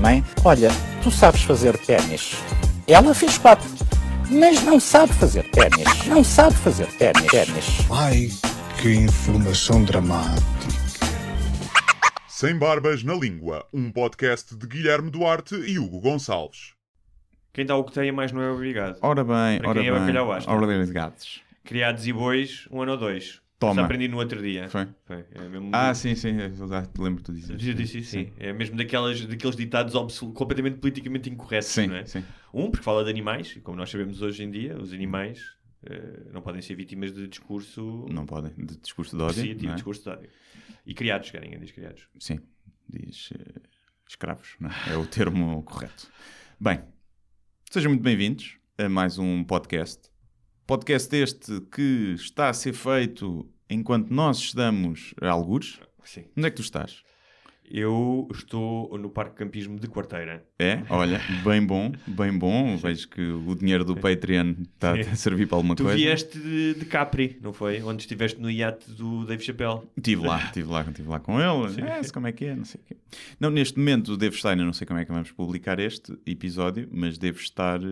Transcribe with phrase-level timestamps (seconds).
[0.00, 0.70] Mãe, olha,
[1.02, 2.34] tu sabes fazer ténis.
[2.88, 3.68] Ela fez quatro,
[4.30, 6.06] mas não sabe fazer ténis.
[6.06, 7.26] Não sabe fazer ténis.
[7.30, 7.66] ténis.
[7.90, 8.28] Ai,
[8.80, 10.44] que informação dramática.
[12.26, 16.72] Sem Barbas na Língua, um podcast de Guilherme Duarte e Hugo Gonçalves.
[17.52, 18.96] Quem dá o que tem, mais não é obrigado.
[19.02, 20.00] Ora bem, Para ora quem é bem.
[20.00, 20.50] bacalhau, basta.
[20.50, 21.42] Ora bem, gatos.
[21.62, 23.43] Criados e bois, um ano ou dois.
[23.58, 23.72] Toma.
[23.72, 24.68] Isso aprendi no outro dia.
[24.68, 24.86] Foi?
[25.32, 25.70] É mesmo...
[25.72, 26.36] Ah, sim, sim.
[26.40, 27.52] Eu já te lembro de tu dizer.
[27.52, 28.32] Eu disse isso, sim.
[28.38, 32.04] É mesmo daquelas, daqueles ditados absol- completamente politicamente incorretos, Sim, não é?
[32.04, 32.24] sim.
[32.52, 35.40] Um, porque fala de animais, e como nós sabemos hoje em dia, os animais
[35.86, 38.52] eh, não podem ser vítimas de discurso Não podem.
[38.56, 39.32] De discurso de ódio.
[39.38, 39.74] apreciativo, não é?
[39.76, 40.30] discurso de ódio.
[40.84, 42.08] E criados, querem, diz criados.
[42.18, 42.40] Sim.
[42.88, 43.60] Diz eh,
[44.08, 44.56] escravos.
[44.60, 44.92] não é?
[44.92, 46.10] É o termo correto.
[46.60, 46.80] Bem,
[47.70, 50.10] sejam muito bem-vindos a mais um podcast.
[50.66, 55.78] Podcast este que está a ser feito enquanto nós estamos a algures.
[56.04, 56.24] Sim.
[56.36, 57.02] Onde é que tu estás?
[57.70, 60.44] Eu estou no Parque Campismo de Quarteira.
[60.58, 60.82] É?
[60.90, 62.76] Olha, bem bom, bem bom.
[62.76, 65.96] Vejo que o dinheiro do Patreon está a servir para alguma Tu coisa.
[65.96, 67.82] vieste de, de Capri, não foi?
[67.82, 69.80] Onde estiveste no iate do Dave Chappelle.
[69.96, 71.80] Estive lá, estive lá, estive lá com ele.
[71.90, 72.96] É, se como é que é, não sei o quê.
[73.40, 76.86] Não, neste momento devo estar, ainda não sei como é que vamos publicar este episódio,
[76.92, 77.80] mas devo estar.
[77.82, 77.86] eh,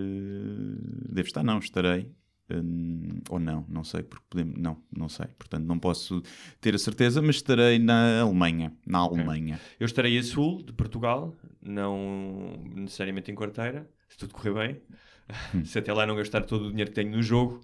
[1.09, 2.11] Devo estar, não, estarei.
[2.51, 4.59] Hum, ou não, não sei, porque podemos.
[4.59, 5.27] Não, não sei.
[5.39, 6.23] Portanto, não posso
[6.61, 8.73] ter a certeza, mas estarei na Alemanha.
[8.87, 9.61] Na Alemanha.
[9.79, 14.83] Eu estarei a sul de Portugal, não necessariamente em Quarteira, se tudo correr bem.
[15.65, 17.61] se até lá não gastar todo o dinheiro que tenho no jogo,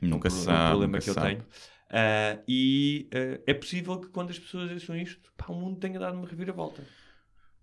[0.00, 0.68] Nunca é um pro- é um sabe.
[0.70, 1.26] problema nunca que eu sabe.
[1.34, 1.44] tenho.
[1.92, 5.98] Ah, e ah, é possível que quando as pessoas ouçam isto, pá, o mundo tenha
[5.98, 6.82] dado uma reviravolta.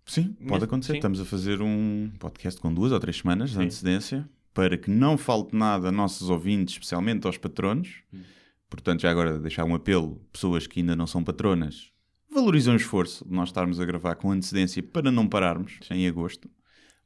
[0.04, 0.92] Sim, pode Mesmo- acontecer.
[0.92, 0.98] sim.
[0.98, 5.16] Estamos a fazer um podcast com duas ou três semanas de antecedência para que não
[5.16, 8.02] falte nada a nossos ouvintes, especialmente aos patronos.
[8.12, 8.22] Hum.
[8.68, 11.92] Portanto, já agora deixar um apelo: pessoas que ainda não são patronas,
[12.28, 16.50] valorizam o esforço de nós estarmos a gravar com antecedência para não pararmos em agosto.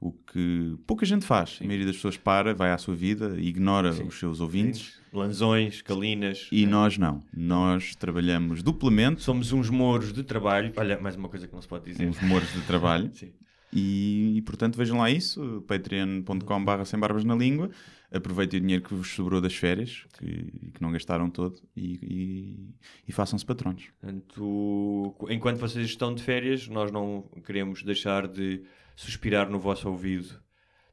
[0.01, 1.59] O que pouca gente faz.
[1.61, 4.99] A maioria das pessoas para, vai à sua vida, ignora os seus ouvintes.
[5.13, 6.49] Lanzões, calinas.
[6.51, 7.23] E nós não.
[7.37, 10.73] Nós trabalhamos duplamente, Somos uns mouros de trabalho.
[10.75, 12.09] Olha, mais uma coisa que não se pode dizer.
[12.09, 13.11] uns moros de trabalho.
[13.15, 13.31] Sim.
[13.73, 17.71] E, e, portanto vejam lá isso, patreon.com.br sem barbas na língua.
[18.11, 20.27] Aproveitem o dinheiro que vos sobrou das férias, que,
[20.75, 22.75] que não gastaram todo, e, e-
[23.09, 23.85] e façam-se patronos.
[23.99, 28.63] Portanto, enquanto vocês estão de férias, nós não queremos deixar de
[28.95, 30.39] suspirar no vosso ouvido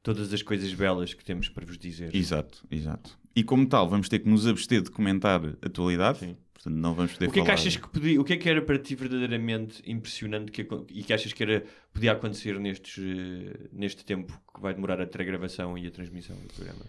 [0.02, 2.16] todas as coisas belas que temos para vos dizer.
[2.16, 3.19] Exato, exato.
[3.36, 6.36] E como tal, vamos ter que nos abster de comentar a atualidade, Sim.
[6.54, 7.60] portanto não vamos poder O que é que falar.
[7.60, 11.14] achas que podia, o que é que era para ti verdadeiramente impressionante que e que
[11.14, 11.64] achas que era,
[11.94, 16.36] podia acontecer nestes, eh, neste tempo que vai demorar entre a gravação e a transmissão
[16.36, 16.82] do programa?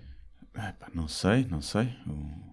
[0.55, 1.89] Epá, não sei, não sei.
[2.07, 2.51] O-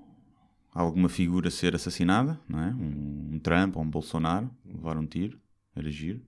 [0.74, 2.68] Alguma figura ser assassinada, não é?
[2.68, 5.40] Um, um Trump ou um Bolsonaro, levar um tiro,
[5.76, 6.22] era giro.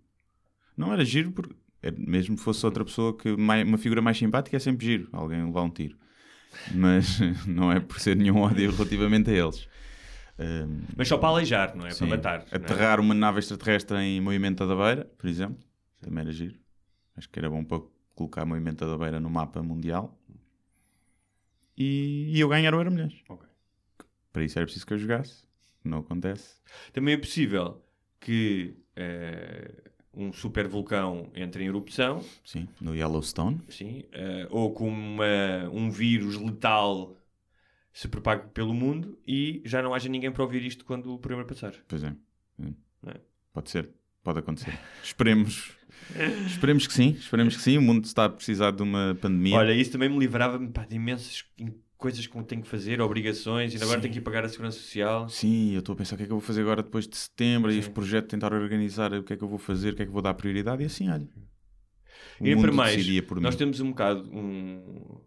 [0.76, 1.54] Não era giro porque,
[1.84, 5.08] é- mesmo que fosse outra pessoa que mai- uma figura mais simpática, é sempre giro
[5.12, 5.96] alguém levar um tiro.
[6.74, 9.68] Mas não é por ser nenhum ódio relativamente a eles.
[10.38, 11.92] Ahm, Mas só para aleijar, não é?
[11.92, 12.00] sim.
[12.00, 12.46] Para matar.
[12.52, 12.56] é?
[12.56, 15.58] Aterrar uma nave extraterrestre em Movimento da Beira, por exemplo,
[16.02, 16.56] também era giro.
[17.16, 17.82] Acho que era bom para
[18.16, 20.18] colocar Movimento da Beira no mapa mundial.
[21.78, 23.22] E, e eu ganhar o Euromilhões.
[23.30, 23.48] Ok.
[24.34, 25.44] Para isso era preciso que eu jogasse.
[25.84, 26.56] Não acontece.
[26.92, 27.82] Também é possível
[28.20, 29.72] que eh,
[30.20, 33.62] um super vulcão entre em erupção, Sim, no Yellowstone.
[33.70, 37.16] sim, eh, ou que uma, um vírus letal
[37.94, 41.48] se propague pelo mundo e já não haja ninguém para ouvir isto quando o programa
[41.48, 41.74] passar.
[41.88, 42.14] Pois é.
[42.60, 42.74] Hum.
[43.08, 43.20] É?
[43.54, 43.90] Pode ser.
[44.24, 44.78] Pode acontecer.
[45.04, 45.76] Esperemos.
[46.46, 47.12] Esperemos que sim.
[47.12, 47.78] Esperemos que sim.
[47.78, 49.56] O mundo está a precisar de uma pandemia.
[49.58, 51.46] Olha, isso também me livrava-me de imensas
[52.00, 54.02] coisas que tenho que fazer, obrigações, e agora Sim.
[54.02, 55.28] tenho que ir pagar a segurança social.
[55.30, 57.16] Sim, eu estou a pensar o que é que eu vou fazer agora depois de
[57.18, 57.80] setembro e Sim.
[57.82, 60.12] este projeto tentar organizar o que é que eu vou fazer, o que é que
[60.12, 61.28] vou dar prioridade e assim, olha.
[62.40, 63.06] O E para mais,
[63.42, 65.20] nós temos um bocado um,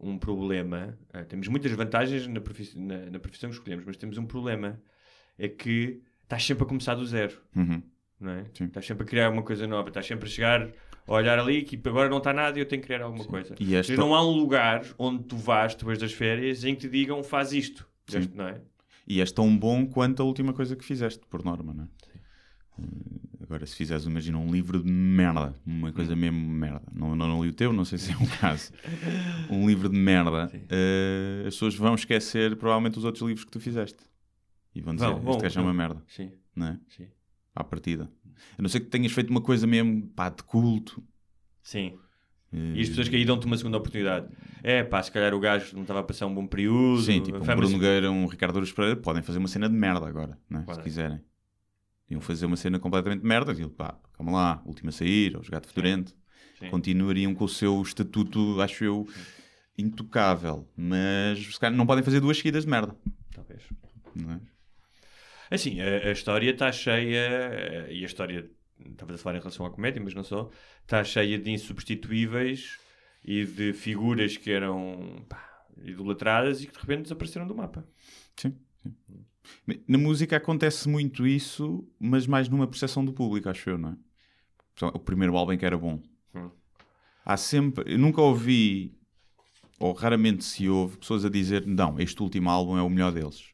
[0.00, 0.96] um problema.
[1.12, 4.80] eh, temos muitas vantagens na, profi- na- na profissão que escolhemos, mas temos um problema.
[5.36, 7.82] É que estás sempre a começar do zero, Uhum.
[8.20, 8.46] não é?
[8.60, 10.70] Estás sempre a criar uma coisa nova, estás sempre a chegar,
[11.06, 13.54] olhar ali, que agora não está nada e eu tenho que criar alguma coisa.
[13.60, 16.88] E esta- Não há um lugar onde tu vais depois das férias em que te
[16.88, 18.30] digam faz isto, Sim.
[18.34, 18.60] não é?
[19.06, 21.88] E és tão bom quanto a última coisa que fizeste, por norma, não é?
[22.82, 22.84] Eh,
[23.44, 25.92] Agora, se fizeres, imagina, um livro de merda, uma Hum.
[25.92, 28.72] coisa mesmo merda, não, não, não li o teu, não sei se é o caso,
[29.50, 33.60] um livro de merda, eh, as pessoas vão esquecer provavelmente os outros livros que tu
[33.60, 33.98] fizeste.
[34.74, 36.78] E vão dizer, este gajo é uma merda, Sim, não é?
[36.88, 37.06] sim.
[37.54, 38.10] À partida.
[38.58, 41.02] A não ser que tenhas feito uma coisa mesmo, pá, de culto.
[41.62, 41.98] Sim.
[42.52, 44.28] eh, E as pessoas que aí dão-te uma segunda oportunidade.
[44.62, 47.02] É pá, se calhar o gajo não estava a passar um bom período.
[47.02, 50.06] Sim, tipo um Bruno Nogueira, um Ricardo Aruz Pereira, podem fazer uma cena de merda
[50.06, 50.64] agora, né?
[50.72, 51.20] se quiserem.
[52.10, 55.48] Iam fazer uma cena completamente de merda, aquilo, pá, calma lá, última a sair, aos
[55.48, 56.14] gato fedorento.
[56.58, 56.68] Sim.
[56.70, 59.08] Continuariam com o seu estatuto, acho eu,
[59.76, 60.68] intocável.
[60.76, 62.94] Mas se calhar não podem fazer duas seguidas de merda.
[63.34, 63.62] Talvez.
[64.14, 64.40] Não é?
[65.50, 68.50] Assim, a, a história está cheia, e a história,
[68.90, 70.50] estavas a falar em relação à comédia, mas não só,
[70.82, 72.78] está cheia de insubstituíveis
[73.24, 77.86] e de figuras que eram pá, idolatradas e que de repente desapareceram do mapa.
[78.36, 78.94] Sim, sim.
[79.86, 84.86] Na música acontece muito isso, mas mais numa percepção do público, acho eu, não é?
[84.92, 86.02] O primeiro álbum que era bom.
[86.34, 86.50] Hum.
[87.24, 87.94] Há sempre.
[87.94, 88.98] Eu nunca ouvi,
[89.78, 93.53] ou raramente se ouve, pessoas a dizer: não, este último álbum é o melhor deles.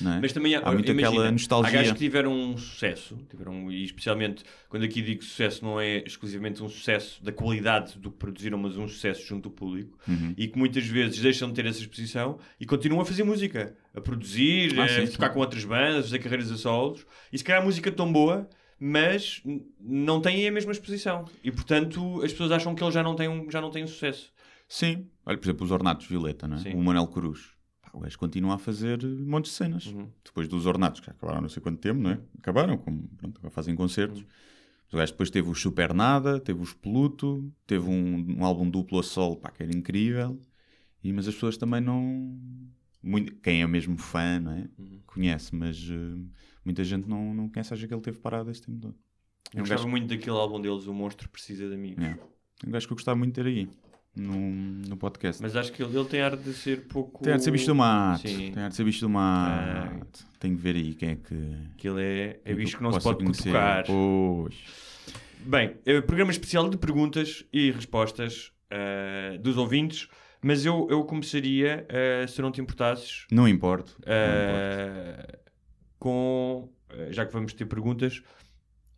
[0.00, 0.20] É?
[0.20, 1.72] Mas também há, há muito imagina, aquela Há nostalgia.
[1.72, 6.62] gajos que tiveram um sucesso, tiveram, e especialmente quando aqui digo sucesso, não é exclusivamente
[6.62, 10.34] um sucesso da qualidade do que produziram, mas um sucesso junto do público, Uhum.
[10.36, 14.00] e que muitas vezes deixam de ter essa exposição e continuam a fazer música, a
[14.00, 15.34] produzir, Ah, a sim, tocar sim.
[15.34, 18.10] com outras bandas, a fazer carreiras a solos, e se calhar a música é tão
[18.12, 18.48] boa,
[18.80, 19.42] mas
[19.80, 23.28] não têm a mesma exposição, e portanto as pessoas acham que eles já não têm,
[23.28, 24.32] um, já não têm sucesso.
[24.66, 25.06] Sim.
[25.26, 26.74] Olha, por exemplo, os Ornatos Violeta, não é?
[26.74, 27.51] O Manel Cruz.
[27.92, 29.86] O gajo continua a fazer montes de cenas.
[29.86, 30.08] Uhum.
[30.24, 32.20] Depois dos Ornatos, que acabaram não sei quanto tempo, não é?
[32.38, 34.20] Acabaram, como pronto, agora fazem concertos.
[34.20, 34.26] Uhum.
[34.92, 38.98] O gajo depois teve o Super Nada, teve o Pluto, teve um, um álbum duplo
[38.98, 40.38] a sol, pá, que era incrível.
[41.02, 42.38] E, mas as pessoas também não.
[43.02, 44.68] muito- quem é mesmo fã, não é?
[44.78, 45.00] Uhum.
[45.06, 46.24] Conhece, mas eh,
[46.64, 48.94] muita gente não, não conhece, acha que ele teve parado esse tempo todo.
[49.52, 52.02] É Eu um gostava gajo, muito daquele álbum deles, O Monstro Precisa de Amigos.
[52.04, 53.68] é, é um gajo que eu gostava muito de ter aí,
[54.14, 55.42] no, no podcast.
[55.42, 57.22] Mas acho que ele, ele tem ar de ser pouco.
[57.22, 58.28] Tem ar de ser bicho do mato.
[58.28, 58.52] Sim.
[58.52, 60.26] Tem ar de ser bicho do mato.
[60.38, 61.56] Tenho que ver aí quem é que.
[61.76, 63.24] Que ele é, é bicho eu que não se pode.
[63.86, 64.54] Pois.
[65.44, 70.08] Bem, é um programa especial de perguntas e respostas ah, dos ouvintes,
[70.40, 73.96] mas eu, eu começaria, ah, se não te importasses, Não importo.
[74.06, 75.38] não ah, importo.
[75.98, 78.22] com, ah, já que vamos ter perguntas,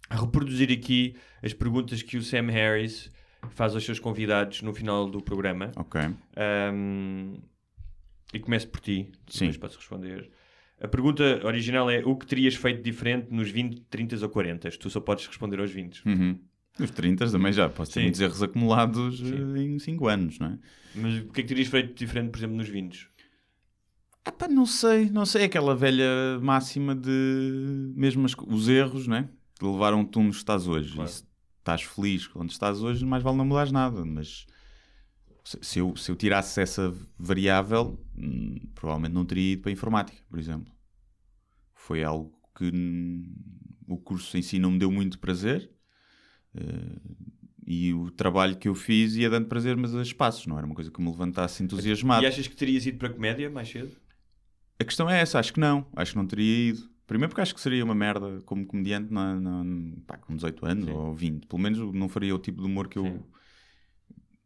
[0.08, 3.10] a reproduzir aqui as perguntas que o Sam Harris
[3.50, 5.73] faz aos seus convidados no final do programa.
[5.76, 6.00] Ok.
[6.37, 7.35] Ahm,
[8.32, 9.46] e começo por ti, Sim.
[9.46, 10.31] depois posso responder.
[10.81, 14.70] A pergunta original é o que terias feito diferente nos 20, 30 ou 40?
[14.70, 16.02] Tu só podes responder aos 20.
[16.06, 16.38] Uhum.
[16.81, 17.69] Os 30 também já.
[17.69, 18.06] Posso ter Sim.
[18.06, 19.55] muitos erros acumulados Sim.
[19.56, 20.58] eh, em 5 anos, não é?
[20.96, 23.08] Mas o que é que terias feito diferente, por exemplo, nos 20?
[24.25, 25.08] Ah, pá, não sei.
[25.11, 25.44] Não sei.
[25.44, 27.93] Aquela velha máxima de.
[27.94, 29.29] Mesmo as os erros, não é?
[29.58, 30.94] Que levaram-te onde estás hoje.
[30.94, 31.08] Claro.
[31.11, 31.25] Se
[31.64, 34.05] estás feliz onde estás hoje, mais vale não mudares nada.
[34.05, 34.46] Mas.
[35.44, 40.19] Se eu, se eu tirasse essa variável, hum, provavelmente não teria ido para a informática,
[40.31, 40.72] por exemplo.
[41.75, 42.72] Foi algo que
[43.87, 45.70] o curso em si não me deu muito prazer.
[46.55, 47.00] eh,
[47.67, 50.75] e o trabalho que eu fiz ia dando prazer, mas a espaços, não era uma
[50.75, 52.22] coisa que me levantasse entusiasmado.
[52.22, 53.96] E achas que terias ido para a comédia mais cedo?
[54.78, 55.87] A questão é essa, acho que não.
[55.96, 56.90] Acho que não teria ido.
[57.06, 59.64] Primeiro porque acho que seria uma merda como comediante na, na-
[60.06, 60.92] pá, com 18 anos Sim.
[60.92, 61.46] ou 20.
[61.46, 63.04] Pelo menos não faria o tipo de humor que eu...
[63.04, 63.20] Sim.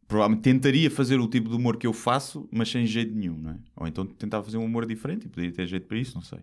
[0.07, 3.51] Provavelmente tentaria fazer o tipo de humor que eu faço, mas sem jeito nenhum, não
[3.51, 3.57] é?
[3.75, 6.39] Ou então tentava fazer um humor diferente e poderia ter jeito para isso, não sei.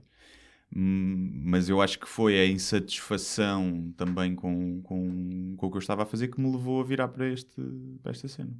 [0.74, 5.80] Hum, Mas eu acho que foi a insatisfação também com, com, com o que eu
[5.80, 7.60] estava a fazer que me levou a virar para, este,
[8.02, 8.52] para esta cena.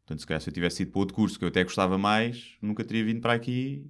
[0.00, 2.56] Portanto, se calhar se eu tivesse ido para outro curso que eu até gostava mais,
[2.60, 3.86] nunca teria vindo para aqui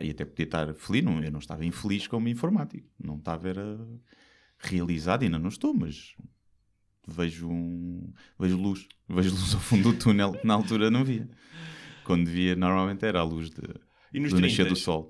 [0.00, 3.78] E até podia estar feliz, não, eu não estava infeliz como informático, não estava era
[4.58, 6.14] realizado, ainda não estou, mas
[7.08, 11.28] vejo, um, vejo luz, vejo luz ao fundo do túnel que na altura não via.
[12.04, 13.60] Quando via, normalmente era a luz de,
[14.12, 14.70] E nos do nascer 30?
[14.70, 15.08] do sol.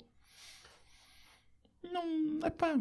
[1.92, 2.80] Não, epá,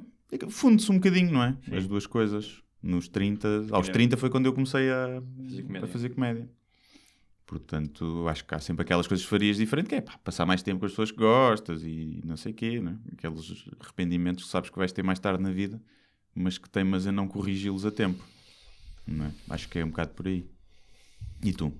[0.49, 1.57] funde-se um bocadinho, não é?
[1.65, 1.75] Sim.
[1.75, 2.61] As duas coisas.
[2.81, 3.91] Nos 30, aos É.
[3.91, 5.85] 30 foi quando eu comecei a Fazer comédia.
[5.85, 6.49] a fazer comédia.
[7.49, 10.61] Portanto, acho que há sempre aquelas coisas que farias diferente, que é pá, passar mais
[10.61, 12.95] tempo com as pessoas que gostas e não sei o quê, né?
[13.11, 15.81] aqueles arrependimentos que sabes que vais ter mais tarde na vida,
[16.35, 18.23] mas que teimas a não corrigi-los a tempo.
[19.07, 19.51] É?
[19.51, 20.45] Acho que é um bocado por aí.
[21.43, 21.73] E tu?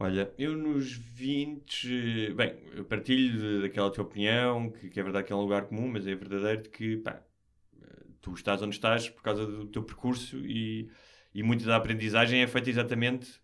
[0.00, 2.32] Olha, eu nos 20.
[2.32, 5.88] Bem, eu partilho daquela tua opinião, que, que é verdade que é um lugar comum,
[5.88, 7.22] mas é verdadeiro de que pá,
[8.22, 10.88] tu estás onde estás por causa do teu percurso e,
[11.34, 13.38] e muita da aprendizagem é feita exatamente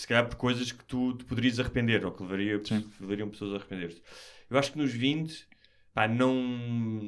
[0.00, 2.60] se calhar por coisas que tu te poderias arrepender ou que levaria,
[3.00, 4.02] levariam pessoas a arrepender-se.
[4.50, 5.46] Eu acho que nos 20,
[5.92, 6.34] pá, não,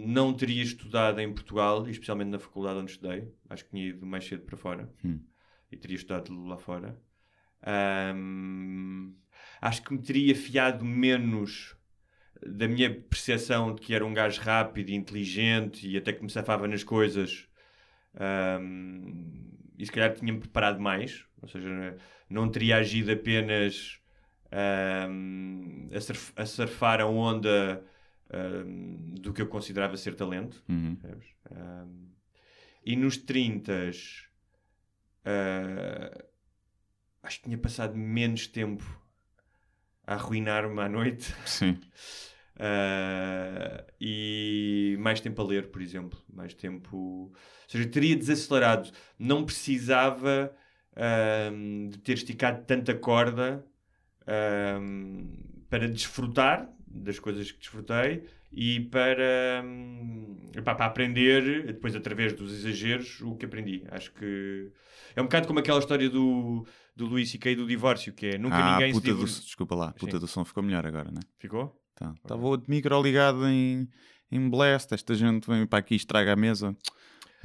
[0.06, 3.32] não teria estudado em Portugal, especialmente na faculdade onde estudei.
[3.49, 5.20] Acho que tinha ido mais cedo para fora Hum.
[5.70, 6.99] e teria estudado lá fora.
[7.62, 9.12] Ahm,
[9.61, 11.76] acho que me teria fiado menos
[12.44, 16.30] da minha percepção de que era um gajo rápido e inteligente e até que me
[16.30, 17.47] safava nas coisas.
[18.14, 21.97] Ahm, e se calhar tinha-me preparado mais, ou seja,
[22.28, 23.99] não teria agido apenas
[24.52, 27.85] ahm, a, surf- a surfar a onda
[28.32, 30.62] ahm, do que eu considerava ser talento.
[30.68, 30.97] Uhum.
[31.50, 32.11] Ahm,
[32.85, 33.90] e nos 30
[35.25, 36.25] ah,
[37.23, 38.85] acho que tinha passado menos tempo
[40.06, 41.78] a arruinar-me à noite Sim.
[42.59, 46.18] ah, e mais tempo a ler, por exemplo.
[46.32, 46.97] Mais tempo.
[46.97, 47.32] Ou
[47.68, 48.90] seja, teria desacelerado.
[49.18, 50.54] Não precisava
[50.97, 53.64] ahm, de ter esticado tanta corda
[54.26, 55.28] ahm,
[55.68, 59.64] para desfrutar das coisas que desfrutei e para,
[60.56, 63.85] epá, para aprender, depois através dos exageros, o que aprendi.
[63.90, 64.73] Acho que
[65.14, 66.66] é um bocado como aquela história do,
[66.97, 67.54] do Luís C.K.
[67.54, 70.18] do divórcio, que é nunca ah, ninguém se puta do, desculpa lá, puta Sim.
[70.18, 71.20] do som ficou melhor agora, né?
[71.38, 71.80] Ficou?
[71.94, 72.12] Tá.
[72.16, 73.88] Estava o micro ligado em,
[74.32, 76.76] em Blast, esta gente vem para aqui e estraga a mesa.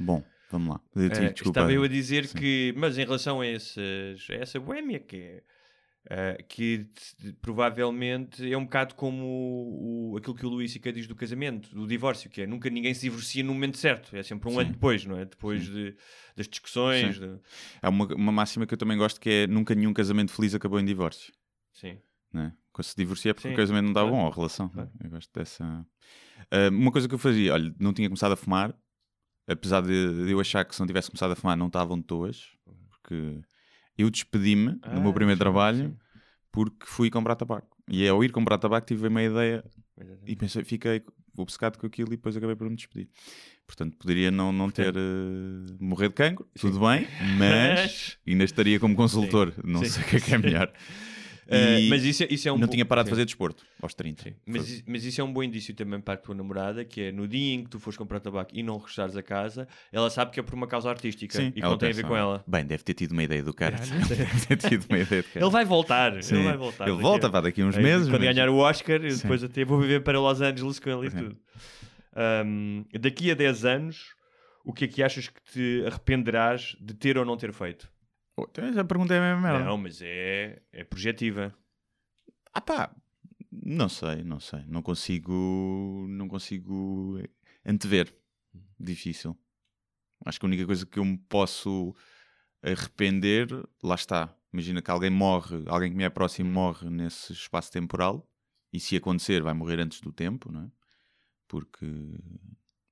[0.00, 0.80] Bom, vamos lá.
[0.94, 1.48] Eu te- desculpa.
[1.60, 2.38] estava eu a dizer Sim.
[2.38, 5.42] que, mas em relação a, essas, a essa boémia, que é
[6.08, 6.86] eh, que
[7.40, 11.74] provavelmente é um bocado como o, o- aquilo que o Luís Sica diz do casamento,
[11.74, 14.60] do divórcio, que é nunca ninguém se divorcia no momento certo, é sempre um Sim.
[14.60, 15.24] ano depois, não é?
[15.24, 15.96] Depois de,
[16.36, 17.18] das discussões.
[17.18, 17.38] De-
[17.82, 20.78] Há uma, uma máxima que eu também gosto que é nunca nenhum casamento feliz acabou
[20.78, 21.32] em divórcio.
[21.72, 21.98] Sim.
[22.32, 22.52] Né?
[22.72, 24.16] Quando se divorcia é porque Sim, o casamento não está claro.
[24.16, 24.68] bom, a relação.
[24.68, 24.90] Claro.
[25.02, 25.86] Eu gosto dessa.
[26.50, 28.74] Ah, uma coisa que eu fazia, olha, não tinha começado a fumar,
[29.46, 32.48] apesar de, de eu achar que se não tivesse começado a fumar não estavam toas,
[32.90, 33.40] porque
[33.96, 35.96] eu despedi-me do Ah, meu primeiro sim, trabalho sim.
[36.52, 37.76] porque fui comprar tabaco.
[37.88, 39.64] E ao ir comprar tabaco tive uma ideia
[39.96, 40.32] Exatamente.
[40.32, 41.02] e pensei, fiquei
[41.38, 43.08] obcecado com aquilo e depois acabei por me despedir.
[43.66, 45.00] Portanto, poderia não, não ter eh,
[45.78, 47.06] morrer de cancro, tudo bem,
[47.38, 49.52] mas ainda estaria como consultor.
[49.64, 49.90] Não Sim.
[49.90, 50.72] sei o que é que é melhor.
[51.48, 53.14] Eh, E mas isso, é- isso é um não tinha parado de sim.
[53.14, 54.22] fazer desporto aos 30.
[54.24, 54.34] Sim.
[54.44, 57.28] Mas, mas isso é um bom indício também para a tua namorada, que é no
[57.28, 60.40] dia em que tu fores comprar tabaco e não regressares a casa, ela sabe que
[60.40, 62.44] é por uma causa artística Sim, e que ela não tem a ver com ela.
[62.48, 63.76] Bem, deve ter tido uma ideia do cara.
[64.08, 65.44] deve ter tido uma ideia do cara.
[65.44, 66.22] Ele vai voltar.
[66.22, 66.34] Sim.
[66.36, 66.84] Ele vai voltar.
[66.84, 68.08] Ele daqui volta, a- vá, daqui a uns meses.
[68.08, 69.22] Quando mas- ganhar o Oscar, Sim.
[69.22, 71.36] depois até vou viver para Los Angeles com ele e tudo.
[72.14, 74.14] Ahm, daqui a 10 anos,
[74.64, 77.88] o que é que achas que te arrependerás de ter ou não ter feito?
[78.38, 79.64] Então essa pergunta é a mesma merda.
[79.64, 81.54] Não, mas é, é projetiva.
[82.52, 82.94] Ah pá,
[83.50, 84.62] não sei, não sei.
[84.66, 87.18] Não consigo, não consigo
[87.64, 88.14] antever.
[88.78, 89.36] Difícil.
[90.24, 91.94] Acho que a única coisa que eu me posso
[92.62, 93.48] arrepender,
[93.82, 94.34] lá está.
[94.52, 98.28] Imagina que alguém morre, alguém que me é próximo morre nesse espaço temporal
[98.72, 100.70] e se acontecer vai morrer antes do tempo, não é?
[101.48, 101.86] Porque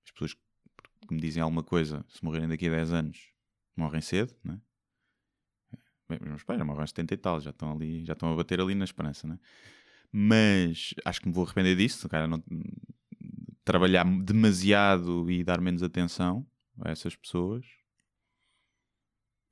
[0.05, 3.29] as pessoas que me dizem alguma coisa, se morrerem daqui a 10 anos,
[3.77, 4.61] morrem cedo, não é?
[6.09, 8.33] Bem, os meus pais já morrem aos 70 e tal, já estão ali, já estão
[8.33, 9.39] a bater ali na esperança, né?
[10.13, 12.43] Mas acho que me vou arrepender disso, cara, não
[13.65, 16.47] trabalhar demasiado e dar menos atenção
[16.81, 17.65] a essas pessoas.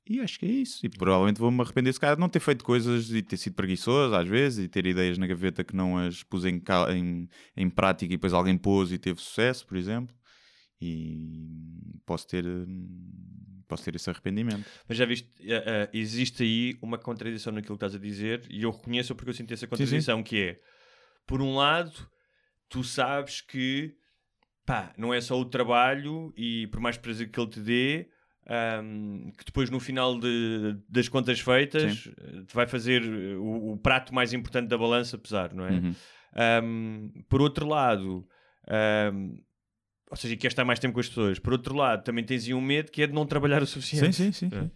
[0.05, 0.85] E acho que é isso.
[0.85, 4.13] E provavelmente vou-me arrepender, se calhar, de não ter feito coisas e ter sido preguiçoso
[4.13, 6.61] às vezes e ter ideias na gaveta que não as pus em,
[6.93, 10.13] em, em prática e depois alguém pôs e teve sucesso, por exemplo.
[10.81, 12.99] E posso ter, hum,
[13.67, 14.65] posso ter esse arrependimento.
[14.87, 18.63] Mas já viste, eh, eh, existe aí uma contradição naquilo que estás a dizer e
[18.63, 20.59] eu reconheço porque eu sinto essa contradição que é,
[21.25, 21.93] por um lado,
[22.69, 23.95] tu sabes que
[24.65, 28.07] pá, não é só o trabalho e por mais prazer que ele te dê,
[28.47, 33.03] ahm, que depois no final de- das contas feitas eh, vai fazer
[33.37, 35.71] o, o prato mais importante da balança pesar, não é?
[35.71, 35.95] Uhum.
[36.63, 38.27] Um, por outro lado,
[39.13, 39.37] um,
[40.13, 41.39] ou seja, queres estar mais tempo com as pessoas.
[41.39, 44.15] Por outro lado, também tens um medo que é de não trabalhar o Sim, suficiente.
[44.15, 44.49] sim, sim.
[44.51, 44.59] É.
[44.61, 44.71] sim,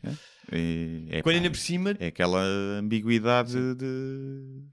[0.51, 0.57] é.
[0.57, 2.41] E- é, Quando ainda por cima, é aquela
[2.79, 4.63] ambiguidade de.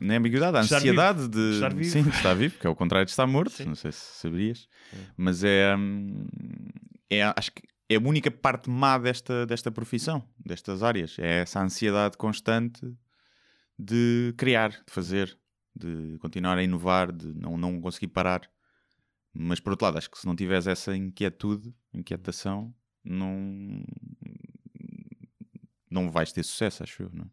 [0.00, 1.90] Não é ambiguidade, a ansiedade de, De estar vivo.
[1.90, 3.52] Sim, de estar vivo, que é o contrário de estar morto.
[3.52, 3.64] Sim.
[3.64, 4.96] Não sei se sabias, É.
[5.16, 6.26] mas é, hum,
[7.08, 7.22] é.
[7.36, 11.18] Acho que é a única parte má desta, desta profissão, destas áreas.
[11.18, 12.80] É essa ansiedade constante
[13.78, 15.36] de criar, de fazer,
[15.74, 18.42] de continuar a inovar, de não, não conseguir parar.
[19.32, 23.84] Mas por outro lado, acho que se não tiveres essa inquietude, inquietação, não
[25.90, 27.28] não vais ter sucesso, acho eu, não é?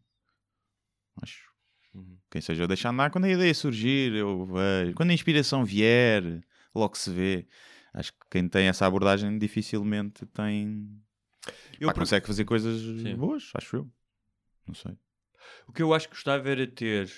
[1.22, 1.48] Acho.
[1.94, 2.18] Uhum.
[2.30, 4.94] Quem seja eu deixar andar, quando a ideia surgir, eu vejo.
[4.94, 7.46] Quando a inspiração vier, logo se vê.
[7.92, 11.00] Acho que quem tem essa abordagem dificilmente tem.
[11.80, 13.16] eu Pá, consegue fazer coisas Sim.
[13.16, 13.90] boas, acho eu.
[14.66, 14.96] Não sei.
[15.66, 17.10] o que eu acho que gostava era ter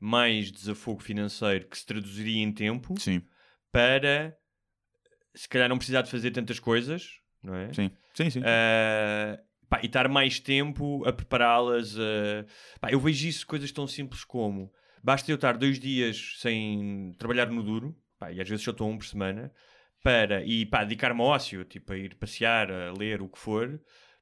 [0.00, 3.22] mais desafogo financeiro que se traduziria em tempo Sim.
[3.72, 4.36] Para
[5.34, 7.72] se calhar não precisar de fazer tantas coisas, não é?
[7.72, 8.40] Sim, sim, sim.
[8.40, 11.94] Uh, pá, e estar mais tempo a prepará-las.
[12.80, 14.72] pá, eu vejo isso coisas tão simples como
[15.02, 18.88] basta eu estar dois dias sem trabalhar no duro, pá, e às vezes só estou
[18.88, 19.52] um por semana,
[20.02, 23.80] para e pá, dedicar-me ao ócio, tipo a ir passear, a ler o que for,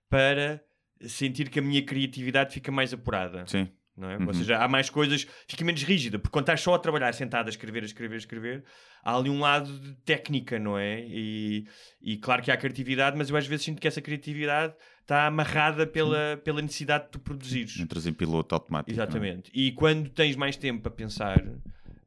[0.08, 0.62] para
[1.02, 3.46] sentir que a minha criatividade fica mais apurada.
[3.46, 3.68] Sim.
[3.96, 4.16] Não é?
[4.18, 4.26] Uhum.
[4.26, 7.46] Ou seja, há mais coisas, fica menos rígida, porque quando estás só a trabalhar sentado
[7.46, 8.64] a escrever, a escrever, a escrever,
[9.02, 11.00] há ali um lado de técnica, não é?
[11.00, 11.66] E,
[12.02, 15.86] e claro que há criatividade, mas eu às vezes sinto que essa criatividade está amarrada
[15.86, 17.78] pela, pela necessidade de tu produzires.
[17.78, 18.90] Entras em piloto automático.
[18.90, 18.94] é?
[18.94, 19.50] Exatamente.
[19.54, 21.42] E quando tens mais tempo para pensar,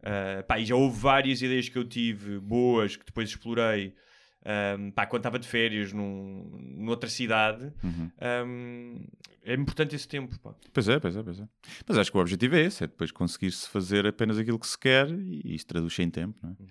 [0.04, 3.94] ah, pá, e já houve várias ideias que eu tive boas que depois explorei.
[4.52, 8.12] Ahm, pá, quando estava de férias num, noutra cidade, Uhum.
[8.20, 9.06] ahm,
[9.44, 10.38] é importante esse tempo.
[10.40, 10.56] Pá.
[10.74, 11.48] Pois é, pois é, pois é.
[11.88, 14.78] Mas acho que o objetivo é esse, é depois conseguir-se fazer apenas aquilo que se
[14.78, 16.56] quer e isso traduz em tempo, não é?
[16.60, 16.68] Uhum.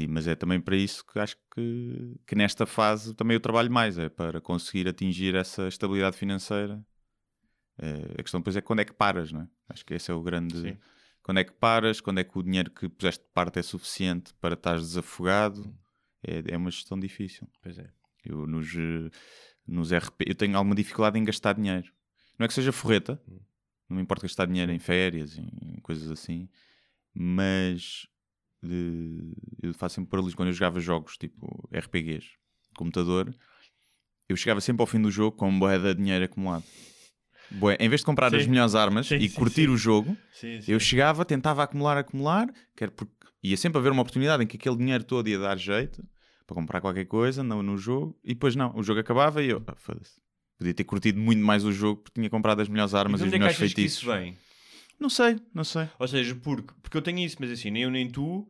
[0.00, 3.70] E- mas é também para isso que acho que, que nesta fase também eu trabalho
[3.70, 6.84] mais, é para conseguir atingir essa estabilidade financeira.
[7.78, 9.48] É, a questão depois é quando é que paras, não é?
[9.68, 10.60] Acho que esse é o grande...
[10.60, 10.76] Sim.
[11.22, 14.34] Quando é que paras, quando é que o dinheiro que puseste de parte é suficiente
[14.42, 15.74] para estares desafogado,
[16.26, 17.46] é, é uma gestão difícil.
[17.62, 17.88] Pois é.
[18.24, 19.10] Eu nos, eh,
[19.66, 21.90] nos RP, eu tenho alguma dificuldade em gastar dinheiro.
[22.38, 23.20] Não é que seja forreta,
[23.88, 26.48] não me importa gastar dinheiro em férias, em coisas assim,
[27.14, 28.06] mas
[28.62, 32.30] de- eu faço sempre paralelismo quando eu jogava jogos tipo RPGs,
[32.76, 33.34] computador,
[34.28, 36.64] eu chegava sempre ao fim do jogo com moeda de dinheiro acumulado.
[37.50, 38.36] Bué, em vez de comprar Sim.
[38.38, 40.16] as melhores armas Sim, e sim, curtir o jogo,
[40.66, 43.12] eu chegava, tentava acumular, acumular, quer porque
[43.42, 46.02] ia sempre haver uma oportunidade em que aquele dinheiro todo ia dar jeito
[46.46, 49.62] para comprar qualquer coisa no, no jogo, e depois não, o jogo acabava e eu,
[49.66, 50.20] ah, foda-se.
[50.58, 53.26] Podia ter curtido muito mais o jogo porque tinha comprado as melhores E armas de
[53.26, 53.98] e, os é melhores achas que feitiços.
[54.02, 54.38] isso vem?
[55.00, 55.88] Não sei, não sei.
[55.98, 58.48] Ou seja, porque, porque eu tenho isso, mas assim, nem eu nem tu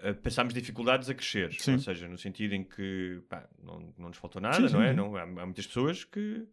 [0.00, 1.52] eh, passámos dificuldades a crescer.
[1.52, 1.74] Sim.
[1.74, 4.82] Ou seja, no sentido em que pá, não, não nos faltou nada, Sim, sim, não
[4.82, 4.90] é?
[4.90, 4.96] sim.
[4.96, 6.46] Não, há, há muitas pessoas que,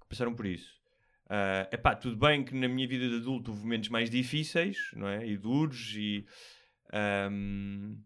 [0.00, 0.74] que passaram por isso.
[1.28, 5.08] É epá, tudo bem que na minha vida de adulto houve momentos mais difíceis, não
[5.08, 5.26] é?
[5.26, 6.24] E duros e...
[6.92, 7.96] ahm,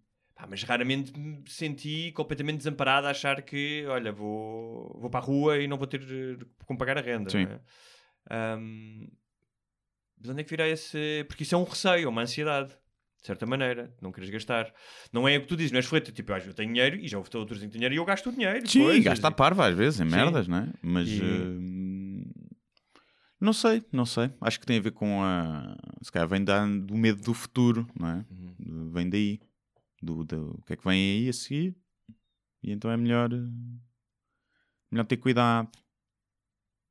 [0.41, 5.23] pá, mas raramente me senti completamente desamparado a achar que, olha, vou, vou para a
[5.23, 7.31] rua e não vou ter eh, como pagar a renda.
[7.31, 7.45] Sim.
[7.45, 7.61] não é?
[8.31, 9.07] Ahm,
[10.19, 11.25] de onde é que virá esse.
[11.29, 12.69] Porque isso é um receio, é uma ansiedade,
[13.21, 14.73] de certa maneira, não queres gastar.
[15.13, 17.09] Não é o que tu dizes, não és folheta, tipo, que eu tenho dinheiro e
[17.09, 18.67] já houve outros têm dinheiro e eu gasto o dinheiro.
[18.69, 20.17] Sim, coisas, gasta a parva às vezes, em Sim.
[20.17, 20.73] merdas, não é?
[20.83, 22.31] Mas E- hum,
[23.41, 24.31] não sei, não sei.
[24.41, 25.75] Acho que tem a ver com a.
[26.03, 28.25] Se calhar vem da, do medo do futuro, não é?
[28.31, 28.91] Uhum.
[28.93, 29.41] Vem daí.
[30.01, 31.77] Do, do o que é que vem aí a seguir.
[32.63, 33.33] E então é melhor.
[33.33, 33.37] eh,
[34.91, 35.71] Melhor ter cuidado.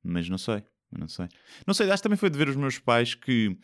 [0.03, 1.27] Mas não sei, não sei.
[1.67, 3.57] Não sei, acho que também foi de ver os meus pais que.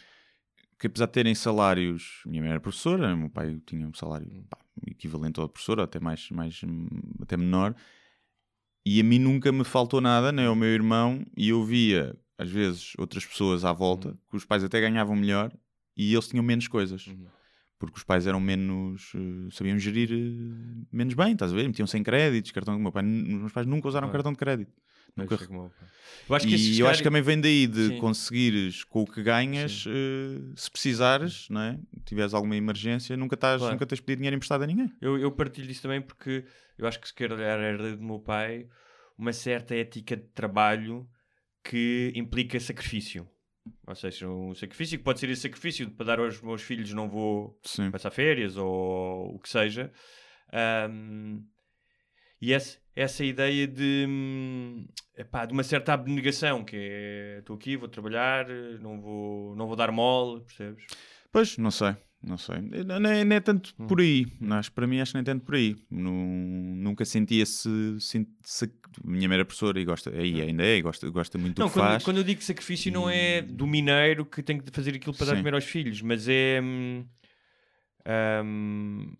[0.78, 4.28] Que apesar de terem salários, minha mãe era professora, o meu pai tinha um salário
[4.50, 6.60] pá, equivalente ao da professora, até mais, mais
[7.22, 7.74] até menor,
[8.86, 12.50] e a mim nunca me faltou nada, nem ao meu irmão, e eu via, às
[12.52, 15.50] vezes, outras pessoas à volta, que os pais até ganhavam melhor
[15.96, 17.08] e eles tinham menos coisas.
[17.08, 17.26] Uhum.
[17.78, 19.12] Porque os pais eram menos.
[19.16, 21.68] eh, sabiam gerir eh, menos bem, estás a ver?
[21.68, 22.80] Metiam sem créditos, cartão.
[22.80, 24.12] Meu pai, os meus pais nunca usaram Ah.
[24.12, 24.72] cartão de crédito.
[25.16, 25.72] Nunca foi como
[26.28, 27.98] eu, acho e que se eu acho que também vem daí de Sim.
[28.00, 31.80] conseguires com o que ganhas, eh, se precisares, não é?
[32.04, 33.74] tiveres alguma emergência, nunca, estás, Claro.
[33.76, 34.92] nunca tens pedido dinheiro emprestado a ninguém.
[35.00, 36.44] Eu, eu partilho disso também porque
[36.78, 38.68] eu acho que se calhar era do meu pai
[39.18, 41.08] uma certa ética de trabalho
[41.64, 43.26] que implica sacrifício.
[43.88, 46.92] Ou seja, um sacrifício que pode ser esse sacrifício de para dar aos meus filhos
[46.94, 47.92] não vou Sim.
[47.92, 49.92] passar férias ou o que seja.
[50.52, 51.44] Ahm,
[52.42, 57.76] e essa, essa ideia de, hum, epá, de uma certa abnegação, que é estou aqui,
[57.76, 58.48] vou trabalhar,
[58.80, 60.86] não vou, não vou dar mole, percebes?
[61.32, 62.58] Pois, não sei, não sei.
[62.86, 63.88] Não, não é, é tanto Hum.
[63.88, 64.26] por aí.
[64.52, 65.76] Acho, para mim, acho que nem tanto por aí.
[65.92, 67.70] Nu- nunca senti esse.
[68.00, 68.72] senti- se-
[69.04, 71.64] minha mãe era professora e gosta, aí ainda é, gosta, gosta muito Hum.
[71.64, 72.04] Não, do que quando, faz.
[72.04, 75.32] quando eu digo sacrifício não é do mineiro que tem que fazer aquilo para dar
[75.34, 75.38] Sim.
[75.40, 77.06] comer aos filhos, mas é hum,
[78.44, 79.14] hum,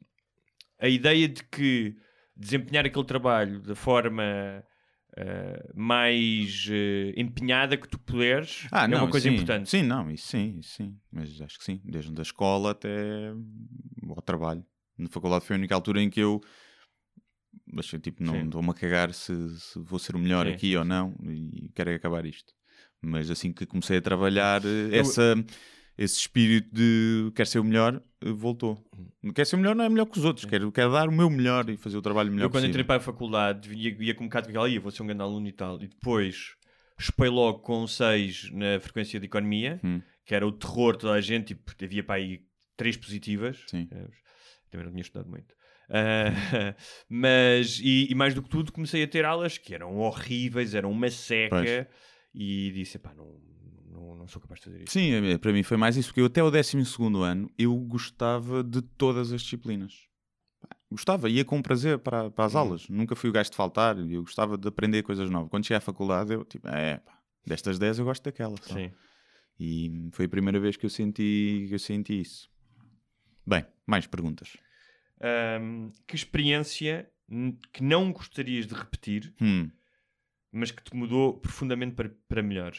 [0.80, 1.96] a ideia de que
[2.36, 4.64] desempenhar aquele trabalho da forma
[5.18, 9.70] uh, mais uh, empenhada que tu puderes Ah, é não, uma coisa sim, importante.
[9.70, 10.98] Sim, não, isso sim, isso sim.
[11.12, 13.34] Mas acho que sim, desde a escola até
[14.08, 14.66] ao trabalho.
[14.98, 16.42] Na faculdade foi a única altura em que eu
[17.78, 20.86] achei tipo, não estou-me a cagar se, se vou ser o melhor Sim, aqui ou
[20.86, 22.54] não e quero é acabar isto.
[23.02, 25.36] Mas assim que comecei a trabalhar, eh, essa,
[25.98, 28.84] esse espírito de quero ser o melhor eh, voltou.
[29.24, 29.32] Uhum.
[29.34, 31.30] Quer ser o melhor não é melhor que os outros, quero, quero dar o meu
[31.30, 32.70] melhor e fazer o trabalho melhor Eu quando possível.
[32.70, 35.22] entrei para a faculdade ia, ia com um bocado aquela, ia, vou ser um grande
[35.22, 36.56] aluno e tal, e depois
[37.00, 40.02] espei logo com 6 na frequência de economia, Hum.
[40.26, 42.42] que era o terror de toda a gente, tipo, havia para aí
[42.78, 43.86] três positivas, Sim.
[43.86, 44.18] percebes?
[44.70, 45.54] também não tinha estudado muito.
[45.90, 46.32] Ah,
[47.08, 50.92] mas, e, e mais do que tudo, comecei a ter aulas que eram horríveis, eram
[50.92, 51.88] uma seca, Pois.
[52.34, 53.40] e disse: pá, não,
[54.06, 54.94] não, não sou capaz de fazer isso.
[54.94, 56.78] Sim, é- para mim foi mais isso, porque eu até o 12
[57.24, 60.08] ano eu gostava de todas as disciplinas.
[60.92, 62.60] Gostava, ia com prazer para, para as Hum.
[62.60, 62.88] aulas.
[62.90, 65.50] Nunca fui o gajo de faltar, eu gostava de aprender coisas novas.
[65.50, 68.56] Quando cheguei à faculdade, eu tipo, é pá, destas 10 eu gosto daquela.
[68.62, 68.92] só." Sim.
[69.60, 72.50] E foi a primeira vez que eu senti, que eu senti isso.
[73.46, 74.58] Bem, mais perguntas.
[75.22, 77.10] Ahm, que experiência
[77.72, 79.70] que não gostarias de repetir, Hum,
[80.52, 82.74] mas que te mudou profundamente para, para melhor?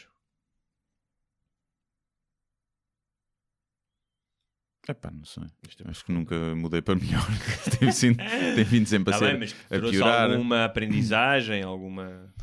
[4.91, 5.43] Epá, não sei.
[5.43, 7.25] É Acho que nunca mudei para melhor.
[7.79, 10.31] tem, sido, tem vindo sempre a Tá ser bem, a trouxe piorar.
[10.31, 12.33] alguma aprendizagem, alguma.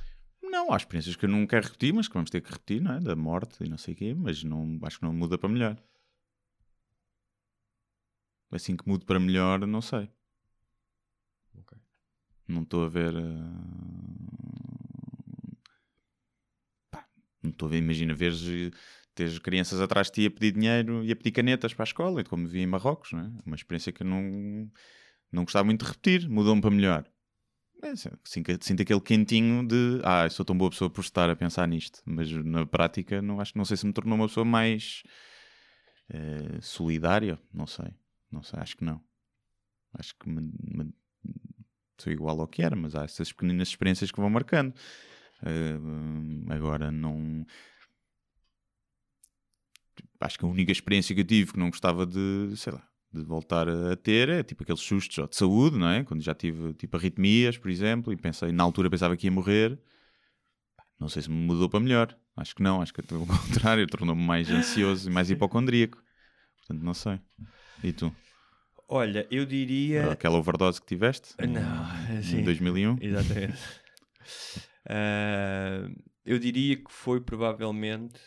[0.42, 2.94] Não, há experiências que eu não quero repetir, mas que vamos ter que repetir, não
[2.94, 3.00] é?
[3.00, 5.76] Da morte e não sei o quê, mas não, acho que não muda para melhor.
[8.52, 10.09] Assim que mude para melhor, não sei.
[11.59, 11.76] Ok.
[12.46, 13.12] Não estou a ver.
[13.16, 13.20] eh,
[16.90, 17.04] pá,
[17.42, 18.40] não estou a ver, imagina, veres,
[19.14, 22.20] teres crianças atrás de ti a pedir dinheiro e a pedir canetas para a escola,
[22.20, 23.31] e como vi em Marrocos, é?
[23.46, 24.70] Uma experiência que eu não,
[25.33, 27.05] não gostava muito de repetir, mudou-me para melhor.
[27.83, 32.00] É, sinto, aquele quentinho de ah, sou tão boa pessoa por estar a pensar nisto,
[32.07, 35.03] mas na prática não, acho, não sei se me tornou uma pessoa mais
[36.09, 37.92] eh, solidária, não sei,
[38.31, 39.00] não sei, acho que não.
[39.92, 40.94] Acho que me- me-
[41.98, 44.74] sou igual ao que era, mas há essas pequenas experiências que vão marcando.
[45.44, 45.79] Eh,
[46.55, 47.46] agora não.
[50.20, 53.22] Acho que a única experiência que eu tive que não gostava de, sei lá, de
[53.22, 56.02] voltar a ter é tipo aqueles sustos ó, de saúde, não é?
[56.02, 59.78] Quando já tive tipo arritmias, por exemplo, e pensei, na altura pensava que ia morrer.
[60.98, 62.16] Não sei se me mudou para melhor.
[62.37, 66.02] Acho que não, acho que pelo contrário, tornou-me mais ansioso e mais hipocondríaco.
[66.59, 67.20] Portanto, não sei.
[67.83, 68.14] E tu?
[68.88, 70.11] Olha, eu diria.
[70.12, 71.35] Aquela overdose que tiveste?
[71.38, 72.42] Não, em sim.
[72.42, 72.98] 2001?
[73.00, 73.59] Exatamente.
[74.87, 75.88] Ah,
[76.26, 78.20] eu diria que foi provavelmente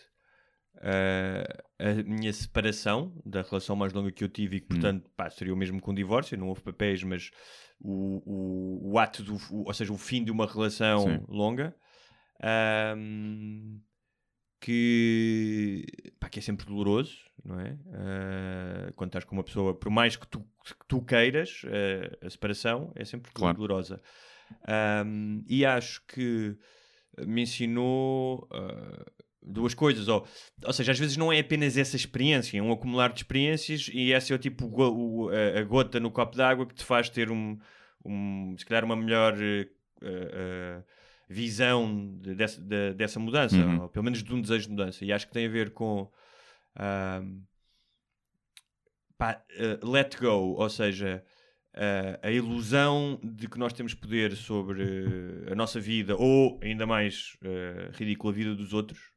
[0.82, 5.30] ah, a minha separação da relação mais longa que eu tive e que, portanto, pá,
[5.30, 7.32] seria o mesmo com o divórcio, não houve papéis, mas
[7.80, 11.26] o, o, o ato, do, o- ou seja, o fim de uma relação Sim.
[11.28, 11.76] longa.
[12.42, 13.80] ahm,
[14.60, 15.86] que,
[16.20, 17.78] pá, que é sempre doloroso, não é?
[17.94, 22.30] Ah, quando estás com uma pessoa, por mais que tu, que tu queiras, ah, a
[22.30, 23.56] separação é sempre Claro.
[23.56, 24.02] dolorosa.
[24.68, 26.58] Ahm, e acho que
[27.26, 28.48] me ensinou
[29.48, 30.08] duas coisas.
[30.08, 30.26] Ou,
[30.66, 34.12] ou seja, às vezes não é apenas essa experiência, é um acumular de experiências e
[34.14, 37.32] essa é o tipo o- a, a gota no copo d'água que te faz ter
[37.32, 37.58] um,
[38.06, 39.68] um se calhar uma melhor eh,
[40.02, 40.84] eh,
[41.30, 43.82] visão de- dessa, de- dessa mudança, Uhum.
[43.84, 45.04] ou pelo menos de um desejo de mudança.
[45.04, 46.10] E acho que tem a ver com
[46.80, 47.42] ahm,
[49.18, 49.42] pá,
[49.84, 51.24] let go, ou seja,
[51.74, 54.84] eh, a ilusão de que nós temos poder sobre
[55.48, 59.12] eh, a nossa vida ou ainda mais eh, ridícula a vida dos outros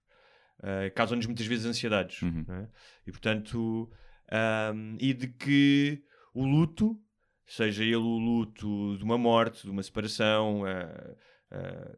[0.62, 2.44] eh, causam-nos muitas vezes ansiedades Uhum.
[2.46, 2.68] não é?
[3.06, 3.90] e portanto
[4.30, 6.02] ahm, e de que
[6.34, 6.98] o luto
[7.46, 11.16] seja ele o luto de uma morte, de uma separação eh,
[11.50, 11.96] eh,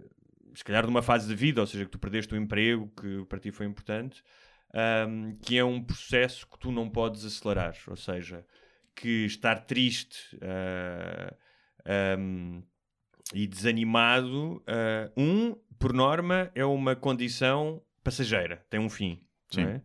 [0.54, 3.24] se calhar de uma fase da vida, ou seja, que tu perdeste o emprego que
[3.26, 4.22] para ti foi importante
[4.74, 8.44] ahm, que é um processo que tu não podes acelerar, ou seja,
[8.94, 10.38] que estar triste
[11.86, 12.62] ahm,
[13.34, 19.20] e desanimado, ah, um, por norma, é uma condição passageira, tem um fim.
[19.58, 19.80] é?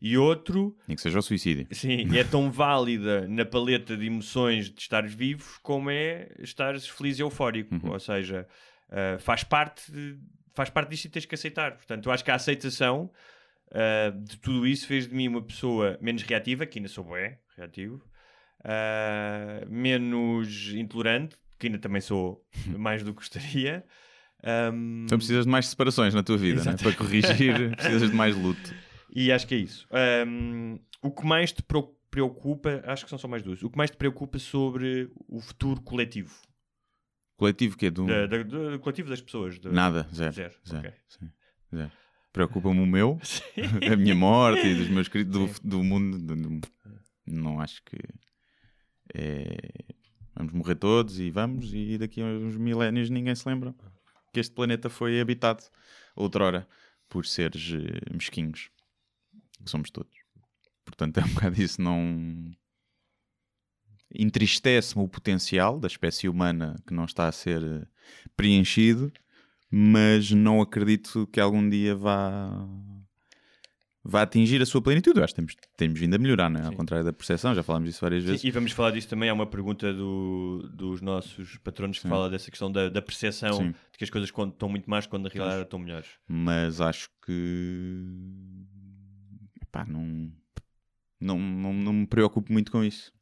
[0.00, 1.66] E outro, Nem que seja o suicídio.
[1.70, 7.18] sim, é tão válida na paleta de emoções de estares vivo como é estares feliz
[7.18, 7.72] e eufórico.
[7.74, 7.92] Uhum.
[7.92, 8.48] Ou seja,
[8.90, 10.18] ah, faz parte de-
[10.54, 11.76] faz parte disto e tens que aceitar.
[11.76, 13.12] Portanto, eu acho que a aceitação
[13.72, 17.38] ah, de tudo isso fez de mim uma pessoa menos reativa, que ainda sou bué,
[17.56, 18.02] reativo,
[18.64, 23.84] ah, menos intolerante, que ainda também sou mais do que gostaria.
[24.44, 26.76] Ahm, Então precisas de mais separações na tua vida, né?
[26.76, 28.74] para corrigir, precisas de mais luto.
[29.14, 29.86] e acho que é isso.
[29.90, 31.62] Ahm, o que mais te
[32.10, 35.80] preocupa, acho que são só mais duas, o que mais te preocupa sobre o futuro
[35.82, 36.34] coletivo?
[37.36, 39.58] Coletivo que é do Da- da- do coletivo das pessoas?
[39.58, 40.32] da- nada, zero.
[40.32, 40.92] Zero, zero, ok.
[41.08, 41.30] sim,
[41.74, 41.90] zero.
[42.32, 43.18] Preocupa-me o meu,
[43.92, 46.18] a minha morte e dos meus queridos do, do mundo.
[46.18, 46.68] do- do-
[47.26, 47.96] não acho que
[49.14, 49.56] é,
[50.34, 53.74] vamos morrer todos e vamos, e daqui a uns milénios ninguém se lembra
[54.32, 55.64] que este planeta foi habitado
[56.16, 56.66] outrora
[57.08, 58.70] por seres eh, mesquinhos,
[59.62, 60.16] que somos todos.
[60.84, 62.50] Portanto, é um bocado isso, não
[64.14, 67.86] entristece-me o potencial da espécie humana que não está a ser eh,
[68.36, 69.12] preenchido,
[69.70, 72.68] mas não acredito que algum dia vá
[74.04, 75.18] vá atingir a sua plenitude.
[75.18, 76.66] Eu acho que temos, temos vindo a melhorar, não é?
[76.66, 78.40] Ao contrário da percepção, já falámos disso várias vezes.
[78.40, 79.28] Sim, e vamos falar disso também.
[79.28, 82.08] Há uma pergunta do- dos nossos patronos que Sim.
[82.08, 85.28] fala dessa questão da, da percepção de que as coisas estão muito más quando na
[85.30, 86.08] realidade estão melhores.
[86.26, 88.26] Mas acho que.
[89.62, 90.30] Epá, não,
[91.20, 93.12] não, não, não me preocupo muito com isso.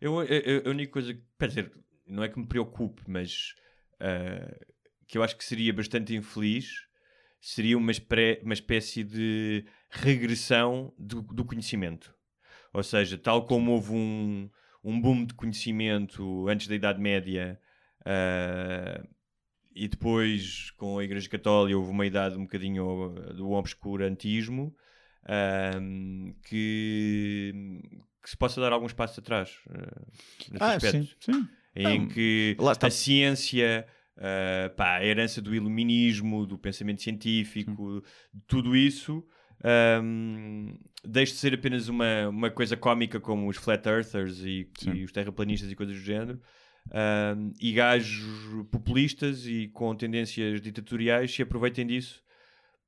[0.00, 1.72] Eu, eu- a única coisa, que- quer dizer,
[2.06, 3.54] não é que me preocupe, mas
[4.00, 4.56] ah,
[5.06, 6.86] que eu acho que seria bastante infeliz
[7.40, 12.14] seria uma, espé- uma espécie de regressão do, do conhecimento.
[12.72, 14.50] Ou seja, tal como houve um,
[14.84, 17.58] um boom de conhecimento antes da Idade Média
[18.04, 19.02] ah,
[19.74, 24.74] e depois com a Igreja Católica houve uma idade um bocadinho do obscurantismo
[25.24, 25.80] ah,
[26.44, 27.52] que,
[28.22, 30.02] que se possa dar alguns passos atrás ah,
[30.50, 31.48] nesse aspecto sim, sim.
[31.74, 38.02] em Não, que a ciência, ah, pá, a herança do iluminismo, do pensamento científico,
[38.46, 39.24] tudo isso
[39.64, 45.04] ahm, deixe de ser apenas uma, uma coisa cómica como os flat earthers e, e
[45.04, 46.40] os terraplanistas e coisas do género.
[46.90, 52.22] ahm, e gajos populistas e com tendências ditatoriais se aproveitem disso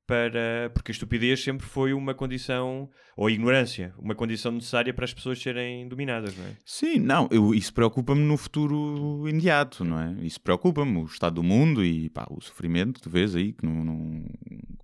[0.05, 5.05] para porque a estupidez sempre foi uma condição ou a ignorância, uma condição necessária para
[5.05, 6.57] as pessoas serem dominadas, não é?
[6.65, 10.13] Sim, não, eu- isso preocupa-me no futuro imediato, não é?
[10.25, 13.65] Isso preocupa-me, o estado do mundo e pá, o sofrimento que tu vês aí, que
[13.65, 14.25] não, não-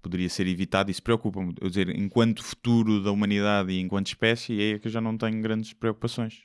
[0.01, 1.53] poderia ser evitado, isso preocupa-me.
[1.59, 5.41] Eu dizer, enquanto futuro da humanidade e enquanto espécie, é que eu já não tenho
[5.41, 6.43] grandes preocupações.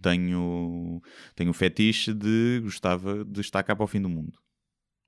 [0.00, 1.02] Tenho,
[1.34, 4.32] tenho o fetiche de gostava de estar cá para o fim do mundo.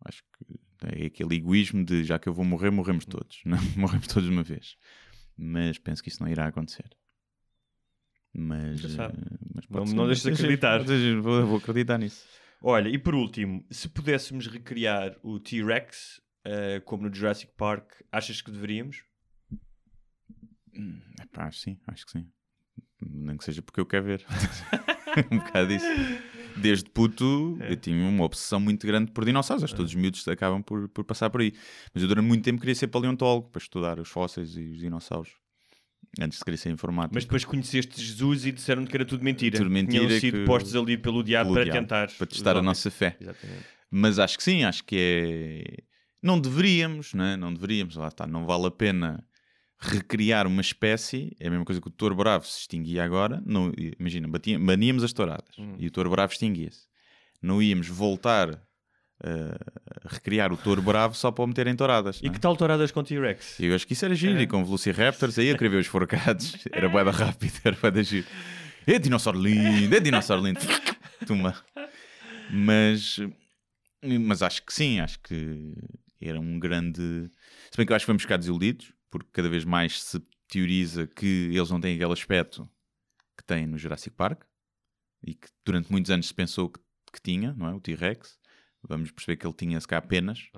[0.04, 3.40] Acho que é aquele egoísmo de já que eu vou morrer, morremos todos.
[3.44, 3.58] Não?
[3.76, 4.76] Morremos todos de uma vez.
[5.36, 6.88] Mas penso que isso não irá acontecer.
[8.32, 9.12] Mas, eh,
[9.54, 10.82] mas Não- não deixes de acreditar.
[11.22, 12.26] Vou, vou acreditar nisso.
[12.62, 18.40] Olha, e por último, se pudéssemos recriar o T-Rex eh, como no Jurassic Park, achas
[18.40, 19.04] que deveríamos?
[21.22, 22.30] Epá, acho sim, acho que sim.
[23.00, 24.26] Nem que seja porque eu quero ver.
[25.32, 25.86] um bocado disso.
[26.56, 27.72] Desde puto, É.
[27.72, 29.62] eu tinha uma obsessão muito grande por dinossauros.
[29.64, 31.52] Acho que todos os miúdos acabam por, por passar por aí.
[31.92, 35.30] Mas eu durante muito tempo queria ser paleontólogo para estudar os fósseis e os dinossauros.
[36.18, 37.14] Antes de querer ser informático.
[37.14, 39.58] Mas depois conheceste Jesus e disseram-te que era tudo mentira.
[39.58, 42.10] Tudo mentira, Tinham sido que- postos ali pelo diabo Pelo para diabo, tentar.
[42.16, 43.16] Para testar a nossa fé.
[43.20, 43.64] Exatamente.
[43.90, 45.82] Mas acho que sim, acho que é.
[46.22, 47.36] Não deveríamos, né?
[47.36, 49.22] não deveríamos, lá está, não vale a pena
[49.78, 51.36] recriar uma espécie.
[51.40, 53.42] É a mesma coisa que o touro bravo se extinguia agora.
[53.44, 55.76] Não, imagina, batia- baníamos as touradas Hum.
[55.78, 56.86] e o touro bravo extinguia-se.
[57.42, 58.62] Não íamos voltar
[59.22, 62.20] a recriar o touro bravo só para o meter em touradas.
[62.22, 62.30] E é?
[62.30, 63.58] que tal touradas com T-Rex?
[63.60, 64.42] Eu acho que isso era giro, É.
[64.42, 68.26] e com Velociraptors, aí eu queria ver os forcados, era boeda rápido, era boeda giro.
[68.86, 70.60] É dinossauro lindo, é dinossauro lindo.
[71.26, 71.54] Toma.
[72.50, 73.18] Mas,
[74.02, 75.74] mas acho que sim, acho que
[76.20, 77.00] era um grande.
[77.70, 81.06] Se bem que eu acho que vamos ficar desiludidos, porque cada vez mais se teoriza
[81.06, 82.68] que eles não têm aquele aspecto
[83.36, 84.44] que têm no Jurassic Park
[85.22, 86.80] e que durante muitos anos se pensou que,
[87.12, 87.74] que tinha, não é?
[87.74, 88.38] O T-Rex.
[88.88, 90.48] Vamos perceber que ele tinha se cá penas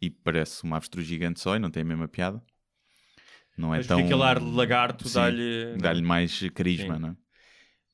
[0.00, 2.42] e parece uma avestruz gigante só e não tem a mesma piada.
[3.58, 3.98] Não é Mas tão.
[3.98, 5.76] aquele ar de lagarto dá-lhe.
[5.78, 7.00] dá-lhe mais carisma, Sim.
[7.00, 7.16] não é?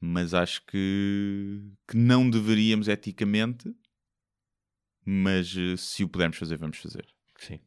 [0.00, 3.70] Mas acho que, que não deveríamos eticamente,
[5.04, 7.06] mas eh, se o pudermos fazer, vamos fazer.
[7.36, 7.60] Sim.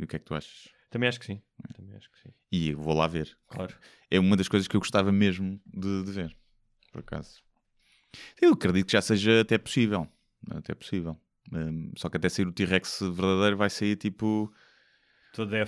[0.00, 0.68] E o que é que tu achas?
[0.96, 1.42] Também acho que sim.
[1.74, 2.30] Também acho que sim.
[2.50, 3.36] E eu vou lá ver.
[3.48, 3.74] Claro.
[4.10, 6.34] É uma das coisas que eu gostava mesmo de, de ver,
[6.90, 7.42] por acaso.
[8.40, 10.08] Eu acredito que já seja até possível.
[10.50, 11.20] Até possível.
[11.52, 14.50] Hum, só que até sair o T-Rex verdadeiro vai sair tipo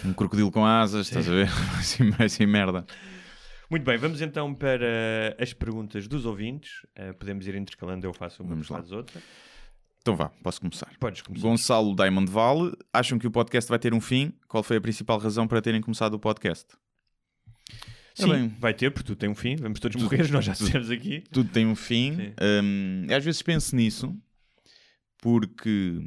[0.06, 1.46] um crocodilo com asas, estás a ver?
[1.74, 2.86] Vai ser, vai ser merda.
[3.68, 6.86] Muito bem, vamos então para as perguntas dos ouvintes.
[6.94, 8.82] Eh, podemos ir intercalando, eu faço uma, Vamos lá.
[8.96, 9.20] outra.
[10.08, 10.90] Então vá, posso começar.
[10.98, 11.46] Podes começar.
[11.46, 14.32] Gonçalo Diamond Vale, acham que o podcast vai ter um fim?
[14.48, 16.64] Qual foi a principal razão para terem começado o podcast?
[18.14, 18.48] Sim, bem.
[18.58, 21.22] vai ter, porque tu tem um fim, vamos todos morrer, nós já dissemos aqui.
[21.30, 22.32] Tudo tem um fim.
[22.64, 24.16] Hum, às vezes penso nisso
[25.18, 26.00] porque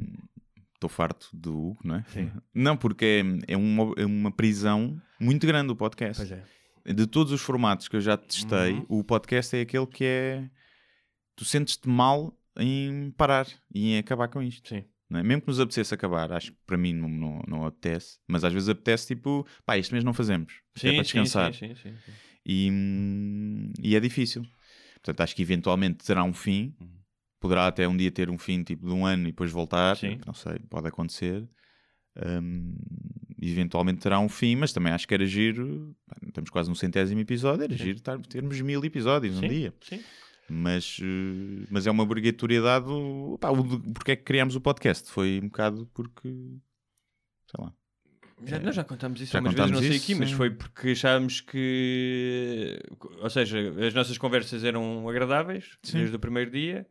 [0.74, 2.04] estou farto do Hugo, não é?
[2.08, 2.28] Sim.
[2.52, 6.26] Não, porque é, é, uma, é uma prisão muito grande o podcast.
[6.26, 6.92] Pois é.
[6.92, 8.86] De todos os formatos que eu já testei, Uhum.
[8.88, 10.50] o podcast é aquele que é.
[11.36, 14.68] Tu sentes-te mal em parar e em acabar com isto.
[14.68, 14.84] Sim.
[15.14, 15.22] é?
[15.22, 18.52] Mesmo que nos apetecesse acabar, acho que para mim não, não, não apetece, mas às
[18.52, 21.54] vezes apetece tipo, pá, este mês não fazemos, isto é para descansar.
[21.54, 22.12] Sim, sim, sim, sim.
[22.44, 24.42] E, hum, e é difícil.
[24.94, 26.74] Portanto, acho que eventualmente terá um fim,
[27.40, 30.18] poderá até um dia ter um fim tipo de um ano e depois voltar, Sim.
[30.24, 31.46] não sei, pode acontecer.
[32.16, 32.76] Hum,
[33.40, 35.96] eventualmente terá um fim, mas também acho que era giro.
[36.26, 39.74] Estamos quase no centésimo episódio, era giro estar, termos mil episódios Sim, um dia.
[39.80, 40.00] sim.
[40.48, 42.86] Mas, eh, mas é uma obrigatoriedade.
[42.88, 45.10] o- Pá, o de- porque é que criámos o podcast?
[45.10, 46.28] Foi um bocado porque.
[46.28, 47.72] Sei lá.
[48.44, 50.34] Já, nós já contámos isso Já algumas vezes, não sei isso, aqui, mas sim.
[50.36, 52.78] foi porque achávamos que.
[53.20, 55.98] Ou seja, as nossas conversas eram agradáveis Sim.
[55.98, 56.86] desde o primeiro dia.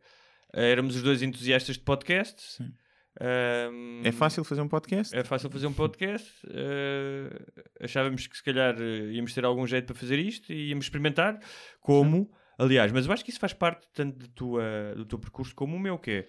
[0.54, 2.40] Eh, Éramos os dois entusiastas de podcast.
[2.56, 2.72] Sim.
[3.20, 5.14] Ahm, É fácil fazer um podcast?
[5.14, 6.32] É fácil fazer um podcast.
[6.48, 7.44] eh,
[7.82, 11.38] achávamos que se calhar íamos ter algum jeito para fazer isto e íamos experimentar.
[11.80, 14.62] Como, aliás, mas eu acho que isso faz parte tanto da tua,
[14.96, 16.26] do teu percurso como o meu, que é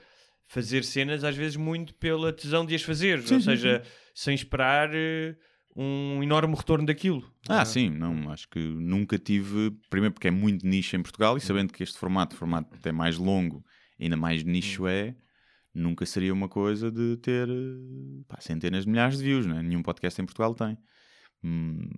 [0.47, 3.83] fazer cenas às vezes muito pela tesão de as fazer, Sim, ou sim, seja,
[4.13, 5.36] sem esperar eh,
[5.75, 7.23] um enorme retorno daquilo.
[7.49, 9.71] Ah, sim, não, acho que nunca tive.
[9.89, 13.17] Primeiro porque é muito nicho em Portugal e sabendo que este formato, formato até mais
[13.17, 13.65] longo,
[13.99, 15.15] ainda mais nicho é,
[15.73, 19.62] nunca seria uma coisa de ter eh, pá, centenas de milhares de views, né?
[19.62, 20.77] nenhum podcast em Portugal tem.
[21.43, 21.89] Hum,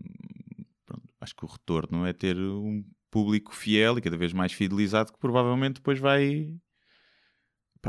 [0.85, 2.83] pronto, acho que o retorno é ter um
[3.15, 6.53] público fiel e cada vez mais fidelizado que provavelmente depois vai.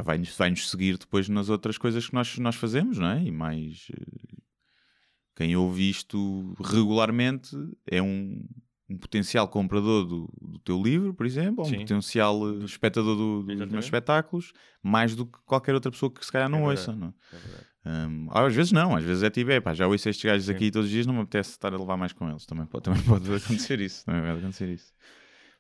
[0.05, 3.23] Vai-nos vai -nos seguir depois nas outras coisas que nós, nós fazemos, não é?
[3.25, 3.89] E mais.
[3.93, 4.37] eh,
[5.35, 7.57] quem ouve isto regularmente
[7.91, 8.43] é um,
[8.91, 11.79] um potencial comprador do, do teu livro, por exemplo, ou um Sim.
[11.81, 16.31] potencial eh, espectador do- dos meus espetáculos, mais do que qualquer outra pessoa que se
[16.33, 16.93] calhar não É ouça.
[16.95, 17.09] Não?
[17.33, 17.37] é?
[17.37, 17.67] É verdade.
[18.11, 20.53] Hum, às vezes não, às vezes é tipo, é pá, já ouço estes gajos Sim.
[20.53, 22.45] aqui todos os dias, não me apetece estar a levar mais com eles.
[22.45, 24.05] Também pode, também pode acontecer isso.
[24.05, 24.93] Também pode acontecer isso.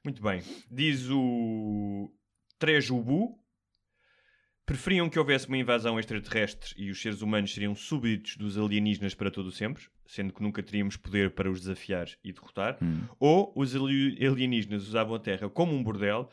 [0.06, 0.40] Muito bem.
[0.70, 2.08] Diz o
[2.60, 3.36] Trejubu.
[4.64, 9.32] Preferiam que houvesse uma invasão extraterrestre e os seres humanos seriam súbditos dos alienígenas para
[9.32, 13.00] todo o sempre, sendo que nunca teríamos poder para os desafiar e derrotar, Hum.
[13.18, 16.30] ou os ali- alienígenas usavam a Terra como um bordel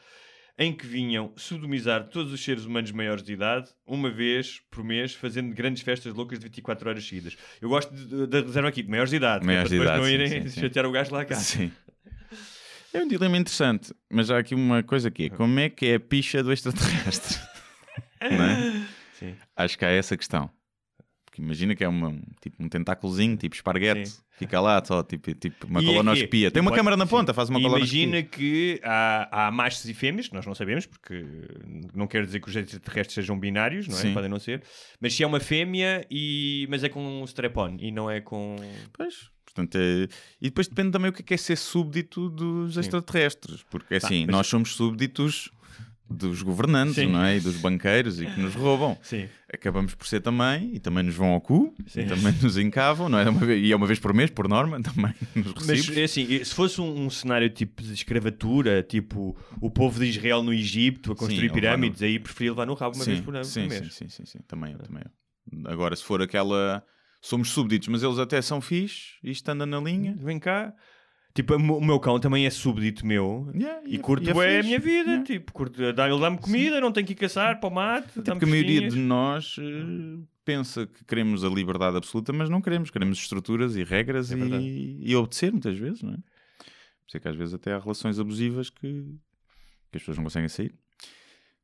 [0.56, 5.16] em que vinham sodomizar todos os seres humanos maiores de idade, uma vez por mês,
[5.16, 7.36] fazendo grandes festas loucas de 24 horas seguidas.
[7.60, 10.00] Eu gosto de- da reserva aqui, de maiores de idade, é Maiores para de depois
[10.12, 10.62] idade, não sim, irem sim, sim.
[10.62, 11.42] chatear o gajo lá casa.
[11.42, 11.72] Sim.
[12.94, 15.96] É um dilema interessante, mas há aqui uma coisa que é, como é que é
[15.96, 17.40] a picha do extraterrestre?
[18.22, 19.34] é?
[19.56, 20.50] Acho que há essa questão.
[21.26, 24.22] Porque imagina que é uma, um- tipo um tentáculozinho, tipo esparguete, Sim.
[24.38, 26.52] fica lá só, tipo, tipo uma E colonoscopia.
[26.52, 28.04] Tem uma pode- câmara na ponta, faz uma colonoscopia.
[28.04, 31.26] Imagina que há, há machos e fêmeas, nós não sabemos, porque
[31.96, 34.02] não quer dizer que os extraterrestres sejam binários, não é?
[34.02, 34.14] Sim.
[34.14, 34.62] Podem não ser.
[35.02, 36.68] Mas se é uma fêmea, e...
[36.70, 38.56] mas é com um strap-on e não é com.
[38.96, 40.08] Pois, portanto, é...
[40.42, 43.64] E depois depende também o que é, é ser súbdito dos extraterrestres.
[43.70, 45.50] Porque assim, mas- nós somos súbditos
[46.10, 47.08] dos governantes, Sim.
[47.08, 47.38] não é?
[47.38, 48.96] E dos banqueiros e que nos roubam.
[49.02, 49.28] Sim.
[49.52, 52.02] Acabamos por ser também, e também nos vão ao cu, Sim.
[52.02, 53.32] e também nos encavam, não é?
[53.32, 55.98] Vez, e é uma vez por mês, por norma, também nos Mas recibos.
[55.98, 60.44] é assim, se fosse um, um cenário tipo de escravatura, tipo o povo de Israel
[60.44, 63.24] no Egito a construir Sim, levar pirâmides, aí preferia levar no rabo uma sim, vez
[63.24, 63.94] por, por sim, mês.
[63.94, 65.72] sim, sim, sim, sim, também eu, também eu.
[65.72, 66.84] Agora, se for aquela.
[67.26, 70.14] Somos súbditos, mas eles até são fixe, isto anda na linha.
[70.20, 70.74] Vem cá.
[71.34, 73.50] Tipo, o meu cão também é súbdito meu.
[73.56, 75.24] Yeah, E é- curto é é a minha vida, Yeah.
[75.24, 78.20] tipo, curto, dá- ele dá-me comida, não tenho que ir caçar para o mato.
[78.20, 82.62] Até porque a maioria de nós eh, pensa que queremos a liberdade absoluta, mas não
[82.62, 82.92] queremos.
[82.92, 86.18] Queremos estruturas e regras É e, e obedecer muitas vezes, não é?
[86.18, 88.82] Por isso é que às vezes até há relações abusivas que,
[89.92, 90.76] que as pessoas não conseguem sair.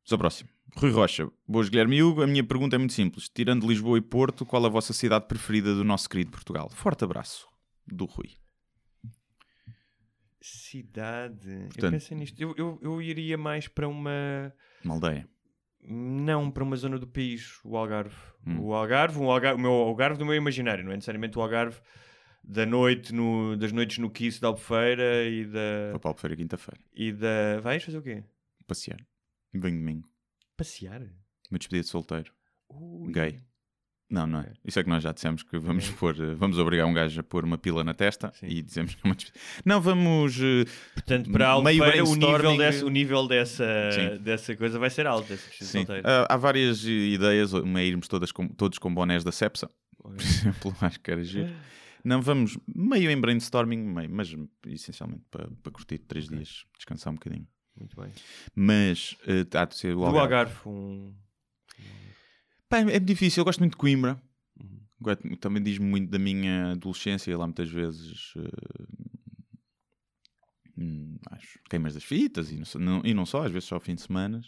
[0.02, 0.50] Vamos ao próximo.
[0.76, 1.28] Rui Rocha.
[1.46, 2.22] Boas, Guilherme e Hugo.
[2.22, 3.28] A minha pergunta é muito simples.
[3.28, 6.68] Tirando Lisboa e Porto, qual a vossa cidade preferida do nosso querido Portugal?
[6.70, 7.48] Forte abraço.
[7.86, 8.30] Do Rui.
[10.40, 11.50] Cidade.
[11.50, 12.40] eu Portanto- pensei nisto.
[12.40, 14.52] Eu, eu, eu iria mais para uma.
[14.84, 15.28] Uma aldeia.
[15.82, 18.14] Não, para uma zona do país, o Algarve.
[18.46, 18.60] Hum.
[18.60, 21.80] O Algarve, um Algarve, o meu Algarve do meu imaginário, não é necessariamente o Algarve
[22.44, 25.90] da noite no, das noites no Kiss da Albufeira e da.
[25.92, 26.80] Vou para a Albufeira quinta-feira.
[26.94, 27.60] E da.
[27.60, 28.22] Vais fazer o quê?
[28.66, 28.98] Passear.
[29.52, 30.08] Venho domingo.
[30.56, 31.02] Passear?
[31.50, 32.32] Uma despedida de solteiro.
[32.68, 33.12] Ui.
[33.12, 33.38] Gay.
[34.08, 34.52] Não, não é.
[34.64, 35.96] Isso é que nós já dissemos que vamos Ok.
[35.98, 38.46] pôr, eh, vamos obrigar um gajo a pôr uma pila na testa Sim.
[38.46, 39.44] e dizemos que é uma despedida.
[39.64, 40.36] Não, vamos.
[40.40, 44.22] eh, Portanto, para a Meio Albufeira, o nível, dessa, o nível dessa, Sim.
[44.22, 45.36] dessa coisa vai ser alto.
[45.36, 45.86] Sim.
[46.04, 47.52] Ah, há várias ideias.
[47.52, 50.74] Uma é irmos todas com, todos com bonés da Cepsa, por exemplo.
[50.80, 51.52] Acho que era giro.
[52.04, 54.34] Não, vamos meio em brainstorming, meio, mas
[54.66, 57.46] essencialmente para, para curtir três dias, descansar um bocadinho.
[57.80, 58.12] Muito bem.
[58.54, 60.34] Mas eh, há de ser o Do Algarve.
[60.54, 61.14] Algarve, um.
[62.68, 64.20] Pá, é difícil, eu gosto muito de Coimbra.
[64.60, 64.80] Uhum.
[65.00, 68.34] Gosto- Também diz-me muito da minha adolescência, lá muitas vezes
[70.76, 73.74] hum, acho, queimas das fitas e não, só- não- e não só, às vezes só
[73.76, 74.40] ao fim de semana.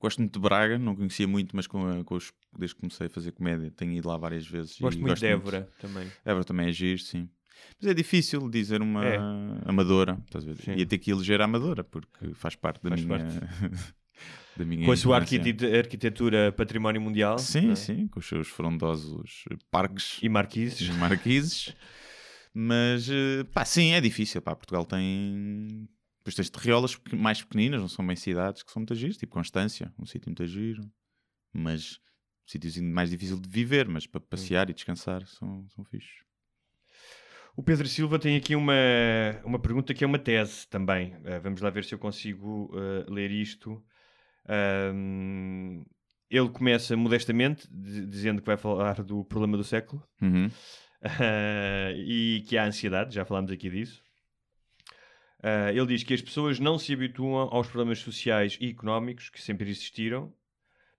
[0.00, 3.10] Gosto muito de Braga, não conhecia muito, mas com, com os- desde que comecei a
[3.10, 4.78] fazer comédia tenho ido lá várias vezes.
[4.78, 6.12] Gosto muito de Évora também.
[6.24, 7.28] Évora também é giro, sim.
[7.80, 9.18] Mas é difícil dizer uma É.
[9.64, 10.18] amadora.
[10.26, 10.62] Estás a ver?
[10.62, 10.74] Sim.
[10.76, 13.18] Ia ter que eleger a amadora, porque faz parte da Faz minha.
[13.18, 13.38] parte.
[14.56, 17.38] da minha Com a sua arquitetura património mundial.
[17.38, 17.74] Sim, é?
[17.76, 20.88] sim, com os seus frondosos parques E marquises.
[20.96, 21.74] marquises.
[22.52, 24.42] Mas, eh, pá, sim, é difícil.
[24.42, 25.88] Pá, Portugal tem.
[26.18, 29.92] Depois tens terriolas mais pequeninas, não são bem cidades, que são muito giros, tipo Constância,
[29.98, 30.82] um sítio muito giro.
[31.52, 32.00] Mas,
[32.44, 36.26] sítios mais difícil de viver, mas para passear e descansar são, são fixos.
[37.58, 38.72] O Pedro Silva tem aqui uma,
[39.44, 41.14] uma pergunta que é uma tese também.
[41.16, 43.82] Uh, vamos lá ver se eu consigo uh, ler isto.
[44.94, 45.84] Um,
[46.30, 50.46] ele começa modestamente, di- dizendo que vai falar do problema do século Uhum.
[50.46, 50.50] uh,
[51.98, 54.04] e que há ansiedade, já falámos aqui disso.
[55.40, 59.42] Uh, ele diz que as pessoas não se habituam aos problemas sociais e económicos que
[59.42, 60.32] sempre existiram,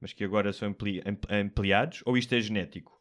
[0.02, 2.99] mas que agora são ampli- ampliados, ou isto é genético?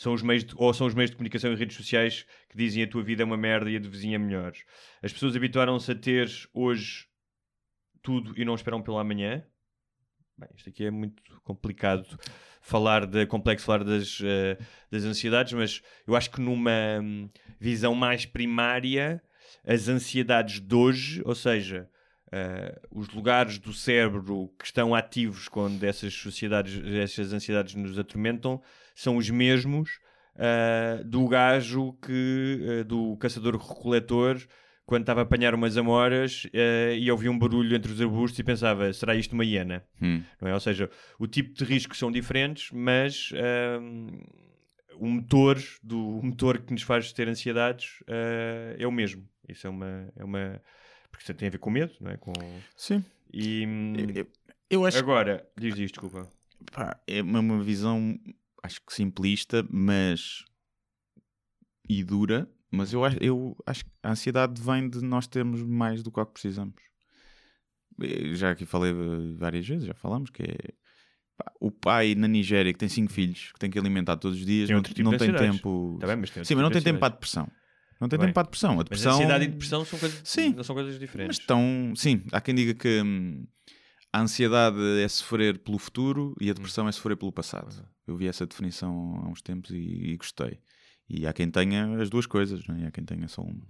[0.00, 2.82] São os meios de- ou são os meios de comunicação e redes sociais que dizem
[2.82, 4.54] a tua vida é uma merda e a de vizinha é melhor.
[5.02, 7.06] As pessoas habituaram-se a ter hoje
[8.00, 9.44] tudo e não esperam pelo amanhã.
[10.38, 12.18] Bem, isto aqui é muito complicado
[12.62, 14.56] falar de complexo falar das, eh,
[14.90, 17.28] das ansiedades, mas eu acho que numa hum,
[17.60, 19.22] visão mais primária,
[19.66, 21.90] as ansiedades de hoje, ou seja,
[22.32, 28.62] eh, os lugares do cérebro que estão ativos quando essas sociedades, essas ansiedades nos atormentam,
[28.94, 30.00] são os mesmos
[30.36, 34.38] eh, do gajo que eh, do caçador-recoletor
[34.86, 38.42] quando estava a apanhar umas amoras eh, e ouvia um barulho entre os arbustos e
[38.42, 39.84] pensava, será isto uma hiena?
[40.00, 40.22] Hum.
[40.40, 40.54] não é?
[40.54, 43.30] Ou seja, o tipo de riscos são diferentes, mas
[44.98, 49.28] o motor do o motor que nos faz ter ansiedades ah, é o mesmo.
[49.48, 50.60] Isso é uma, é uma
[51.10, 52.16] porque isso tem a ver com medo, não é?
[52.16, 52.32] Com
[52.76, 53.04] Sim.
[53.32, 54.26] e hum, Eu,
[54.70, 56.32] eu acho agora diz isto, desculpa.
[56.72, 58.18] pá, é uma, uma visão,
[58.62, 60.44] acho que simplista, mas.
[61.88, 62.48] e dura.
[62.72, 66.20] Mas eu acho, eu acho que a ansiedade vem de nós termos mais do que
[66.20, 66.74] o que precisamos.
[67.98, 68.92] Eu já aqui falei
[69.36, 70.56] várias vezes, já falamos, que é.
[71.36, 74.46] pá, O pai na Nigéria que tem cinco filhos, que tem que alimentar todos os
[74.46, 75.98] dias, Tem não, tipo não tem tempo.
[76.00, 77.50] Tá bem, mas tem Sim, mas não tipo tem tempo para a depressão.
[78.00, 78.28] Não tem Tá bem.
[78.28, 78.70] tempo para a depressão.
[78.72, 80.54] A Mas depressão ansiedade e depressão são coisas, Sim.
[80.54, 81.38] não são coisas mas diferentes.
[81.40, 81.92] estão.
[81.96, 83.44] Sim, há quem diga que hum,
[84.12, 87.86] a ansiedade é sofrer pelo futuro e a depressão é sofrer pelo passado.
[88.06, 90.60] Eu vi essa definição há uns tempos e, e gostei.
[91.08, 92.80] E há quem tenha as duas coisas, não é?
[92.80, 93.66] E há quem tenha só uma.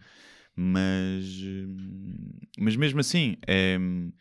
[0.55, 4.13] Mas, hum, mas mesmo assim, é, hum,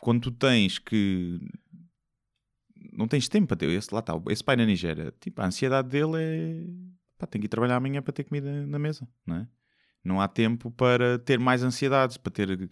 [0.00, 1.38] quando tu tens que.
[2.92, 3.70] Não tens tempo para ter.
[3.70, 6.66] Esse, lá está, esse pai na Nigéria, tipo, a ansiedade dele é.
[7.18, 9.48] Pá, tem que ir trabalhar amanhã para ter comida na mesa, não é?
[10.02, 12.70] Não há tempo para ter mais ansiedades, para ter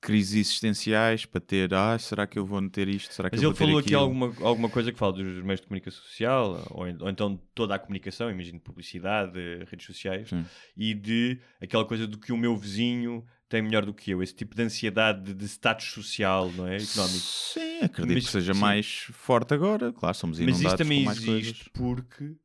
[0.00, 3.12] crises existenciais, para ter, ah, será que eu vou ter isto?
[3.12, 5.60] Será que Mas eu ele vou falou aqui alguma, alguma coisa que fala dos meios
[5.60, 9.38] de comunicação social, ou, ou então toda a comunicação, imagino publicidade,
[9.68, 10.44] redes sociais, Sim.
[10.76, 14.34] e de aquela coisa do que o meu vizinho tem melhor do que eu, esse
[14.34, 16.76] tipo de ansiedade de, status social, não é?
[16.76, 17.18] Económico.
[17.18, 18.60] Sim, acredito Mas- que seja sim.
[18.60, 19.92] mais forte agora.
[19.92, 21.96] Claro, somos Mas inundados isso também com mais existe coisas.
[21.96, 22.36] porque,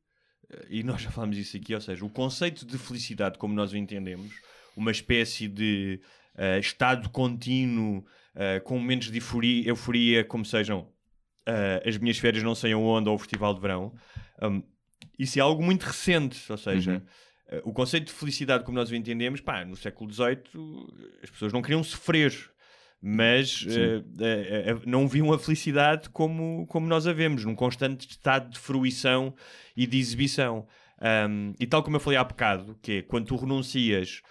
[0.50, 3.70] eh, e nós já falámos isso aqui, ou seja, o conceito de felicidade, como nós
[3.72, 4.32] o entendemos,
[4.74, 6.00] uma espécie de
[6.36, 8.04] eh, estado contínuo,
[8.34, 10.88] eh, com momentos de euforia, euforia como sejam
[11.46, 13.94] eh, as minhas férias não sei aonde ou o festival de verão,
[14.42, 14.62] hum,
[15.18, 16.92] isso é algo muito recente, ou seja...
[16.92, 17.02] Uhum.
[17.62, 20.42] O conceito de felicidade, como nós o entendemos, pá, no século XVIII
[21.22, 22.32] as pessoas não queriam sofrer,
[23.06, 28.08] mas eh, eh, eh, não viam a felicidade como, como nós a vemos, num constante
[28.08, 29.34] estado de fruição
[29.76, 30.66] e de exibição.
[31.28, 34.22] Um, e tal como eu falei há bocado, que é quando tu renuncias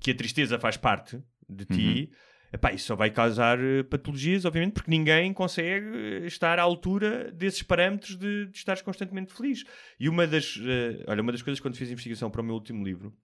[0.00, 2.10] que a tristeza faz parte de ti,
[2.52, 7.30] epá, isso só vai causar eh, patologias, obviamente, porque ninguém consegue eh, estar à altura
[7.32, 9.64] desses parâmetros de, de estares constantemente feliz.
[9.98, 12.54] E uma das, eh, olha, uma das coisas quando fiz a investigação para o meu
[12.54, 13.14] último livro,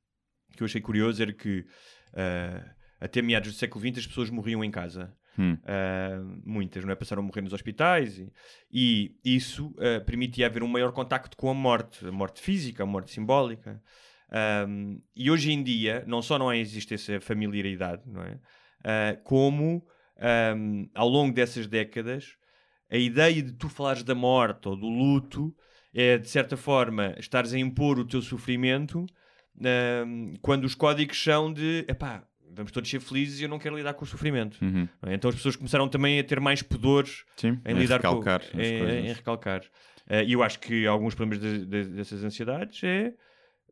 [0.57, 1.65] que eu achei curioso, era que
[2.15, 2.65] eh,
[3.01, 5.15] até meados do século XX as pessoas morriam em casa.
[5.39, 5.55] Hum.
[5.55, 6.95] Uh, muitas, não é?
[6.95, 8.33] Passaram a morrer nos hospitais e,
[9.25, 12.87] e isso uh, permitia haver um maior contacto com a morte, a morte física, a
[12.87, 13.83] morte simbólica.
[14.69, 18.33] Um, e hoje em dia, não só não existe essa familiaridade, não é?
[18.35, 19.87] Uh, como
[20.57, 22.37] um, ao longo dessas décadas,
[22.91, 25.55] a ideia de tu falares da morte ou do luto
[25.95, 29.07] é de certa forma estares a impor o teu sofrimento
[30.07, 33.77] um, quando os códigos são de epá, vamos todos ser felizes e eu não quero
[33.77, 34.59] lidar com o sofrimento.
[34.63, 34.89] Uhum.
[35.07, 35.15] é?
[35.15, 38.61] Então as pessoas começaram também a ter mais pudores Sim, em a lidar recalcar com
[38.61, 39.63] as em, em recalcar.
[40.09, 43.15] Eh, E eu acho que alguns problemas de- de- dessas ansiedades é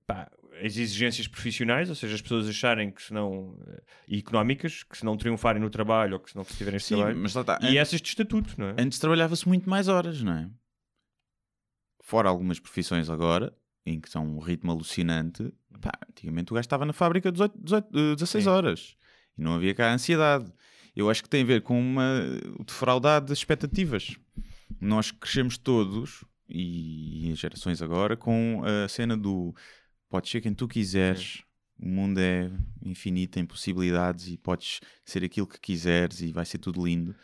[0.07, 0.31] pá,
[0.61, 4.97] as exigências profissionais, ou seja, as pessoas acharem que se não eh, e económicas, que
[4.97, 7.59] se não triunfarem no trabalho ou que se não tiverem Sim, trabalho, mas lá está.
[7.63, 8.75] e essas de estatuto, não é?
[8.79, 10.51] Antes trabalhava-se muito mais horas, não é?
[12.03, 13.55] Fora algumas profissões agora,
[13.87, 15.53] em que são um ritmo alucinante.
[15.81, 18.51] Pá, antigamente o gajo estava na fábrica 18, 18, eh, 16 Sim.
[18.51, 18.97] horas
[19.37, 20.53] e não havia cá ansiedade.
[20.95, 22.23] Eu acho que tem a ver com uma
[22.59, 24.17] o defraudar de expectativas.
[24.81, 29.55] Nós crescemos todos, e as gerações agora, com a cena do
[30.13, 31.43] podes ser quem tu quiseres,
[31.81, 32.51] o mundo é
[32.85, 37.15] infinito em possibilidades e podes ser aquilo que quiseres e vai ser tudo lindo.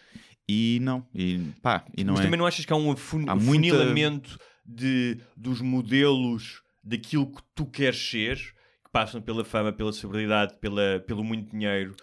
[0.48, 2.24] E não, e pá, e não Mas é.
[2.24, 7.42] também não achas que há um afun- Há muita- afunilamento de, dos modelos daquilo que
[7.54, 8.38] tu queres ser?
[8.84, 11.94] que passam pela fama, pela celebridade, pela, pelo muito dinheiro.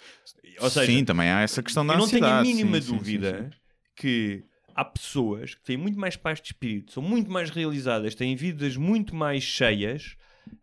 [0.60, 2.48] Ou seja, sim, também há essa questão da eu não tenho a ansiedade.
[2.48, 3.60] mínima sim, dúvida sim, sim.
[3.96, 4.44] que
[4.76, 8.78] há pessoas que têm muito mais paz de espírito, são muito mais realizadas, têm vidas
[8.78, 10.16] muito mais cheias,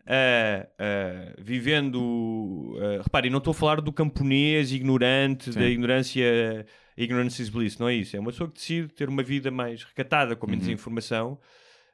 [0.07, 2.74] ah, ah, vivendo.
[2.80, 6.66] ah, reparem, não estou a falar do camponês ignorante, da ignorância.
[6.97, 8.16] Ignorance is bliss, não é isso.
[8.16, 10.51] É uma pessoa que decide ter uma vida mais recatada, com Uhum.
[10.53, 11.39] menos informação,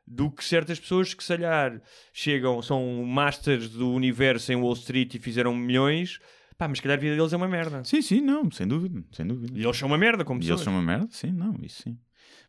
[0.06, 1.80] do que certas pessoas que, se calhar,
[2.12, 6.18] chegam, são masters do universo em Wall Street e fizeram milhões,
[6.56, 7.84] pá, mas calhar a vida deles é uma merda.
[7.84, 9.52] Sim, sim, não, sem dúvida, sem dúvida.
[9.56, 11.06] E eles são uma merda, como E eles são uma merda?
[11.10, 11.96] Sim, não, isso sim.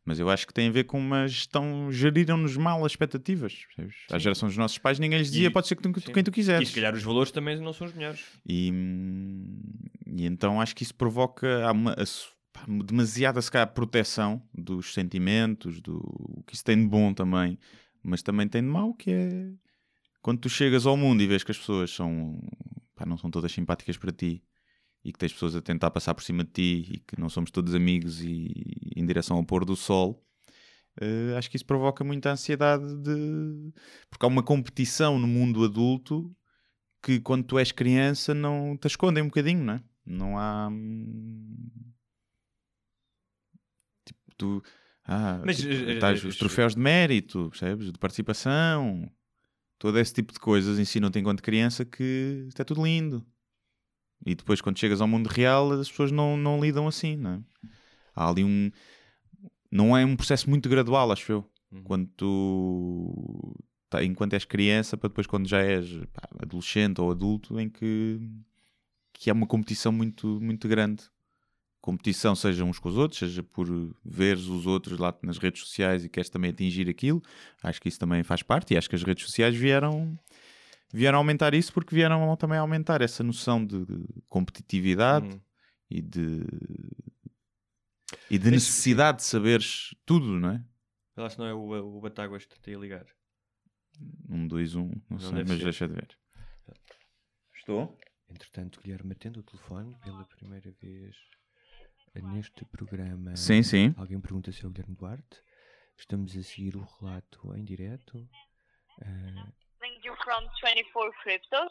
[0.10, 1.92] Mas eu acho que tem a ver com uma gestão.
[1.92, 3.68] Geriram-nos mal as expectativas.
[3.68, 3.96] percebes?
[4.10, 6.12] À geração dos nossos pais, ninguém lhes dizia E- pode ser que tu- sim.
[6.12, 6.68] quem tu E quiseres.
[6.70, 8.26] se calhar os valores também não são os melhores.
[8.44, 8.72] E,
[10.08, 15.98] e então acho que isso provoca uma, a demasiada se calhar, proteção dos sentimentos, do
[16.00, 17.60] o que isso tem de bom também,
[18.02, 19.52] mas também tem de mau, que é
[20.24, 22.42] quando tu chegas ao mundo e vês que as pessoas são
[22.96, 24.44] pá, não são todas simpáticas para ti
[25.04, 27.52] e que tens pessoas a tentar passar por cima de ti e que não somos
[27.52, 28.52] todos amigos e
[28.96, 30.24] em direção ao pôr do sol.
[31.02, 33.72] eh, acho que isso provoca muita ansiedade de
[34.10, 36.36] porque há uma competição no mundo adulto
[37.02, 39.84] que quando tu és criança não te escondem um bocadinho, não é?
[40.06, 40.68] Não há.
[40.70, 41.68] hum,
[44.06, 44.64] Tipo, tu.
[45.06, 47.92] Ah, Mas, tipo, eh, estás eh, os troféus de mérito, percebes?
[47.92, 49.10] De participação,
[49.80, 53.26] todo esse tipo de coisas ensinam-te enquanto criança que isto é tudo lindo.
[54.26, 57.40] E depois, quando chegas ao mundo real, as pessoas não, não lidam assim, não é?
[58.16, 58.72] Há ali um.
[59.72, 61.50] Não é um processo muito gradual, acho eu.
[61.84, 63.56] Quando tu.
[63.90, 68.20] tá- enquanto és criança, para depois, quando já és pá, adolescente ou adulto, em que.
[69.14, 71.04] que é uma competição muito, muito grande.
[71.82, 73.66] Competição, seja uns com os outros, seja por
[74.04, 77.22] veres os outros lá nas redes sociais e queres também atingir aquilo.
[77.64, 80.20] Acho que isso também faz parte e acho que as redes sociais vieram
[80.92, 85.42] vieram aumentar isso porque vieram também aumentar essa noção de, de competitividade Hum.
[85.90, 86.46] e de
[88.30, 90.58] e de necessidade de saberes tudo, não é?
[91.16, 93.06] Vê lá se não é o, o Batáguas que te tem a ligar.
[94.30, 95.64] Um, dois, um, não, sei, deve mas ser.
[95.64, 96.18] deixa de ver.
[97.54, 97.98] Estou?
[98.30, 101.16] Entretanto, Guilherme atende o telefone pela primeira vez
[102.16, 103.36] neste programa.
[103.36, 103.94] Sim, sim.
[103.98, 105.42] Alguém pergunta se é o Guilherme Duarte.
[105.98, 108.28] Estamos a seguir o relato em direto.
[109.00, 109.54] Calling
[110.04, 111.70] you from 24 Cryptos.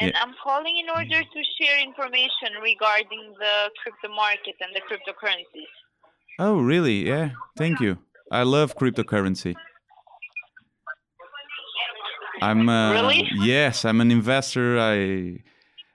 [0.00, 0.22] And Yeah.
[0.22, 5.72] I'm calling in order to share information regarding the crypto market and the cryptocurrencies.
[6.38, 7.06] Oh, really?
[7.06, 7.30] Yeah.
[7.58, 7.98] Thank you.
[8.32, 9.54] I love cryptocurrency.
[12.42, 13.28] I'm uh, Really?
[13.34, 14.78] yes, I'm an investor.
[14.78, 15.38] I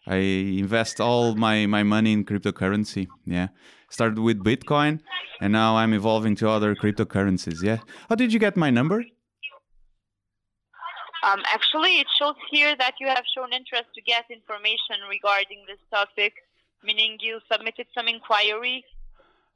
[0.08, 3.08] I invest all my my money in cryptocurrency.
[3.26, 3.48] Yeah.
[3.90, 5.00] Started with Bitcoin
[5.42, 7.64] and now I'm evolving to other cryptocurrencies.
[7.64, 7.80] Yeah.
[8.10, 9.06] How did you get my number?
[11.26, 15.80] Um, actually, it shows here that you have shown interest to get information regarding this
[15.90, 16.34] topic,
[16.84, 18.86] meaning you submitted some inquiry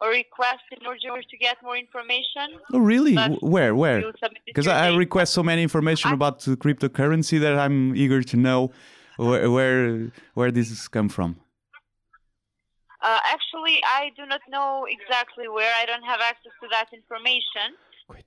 [0.01, 2.47] or request in order to get more information.
[2.73, 3.13] Oh, really?
[3.13, 3.75] But Where?
[3.75, 4.11] Where?
[4.45, 8.71] Because I I request so many information about the cryptocurrency that I'm eager to know
[9.17, 11.31] where where, where this has come from.
[13.01, 15.71] Uh, actually, I do not know exactly where.
[15.81, 17.67] I don't have access to that information.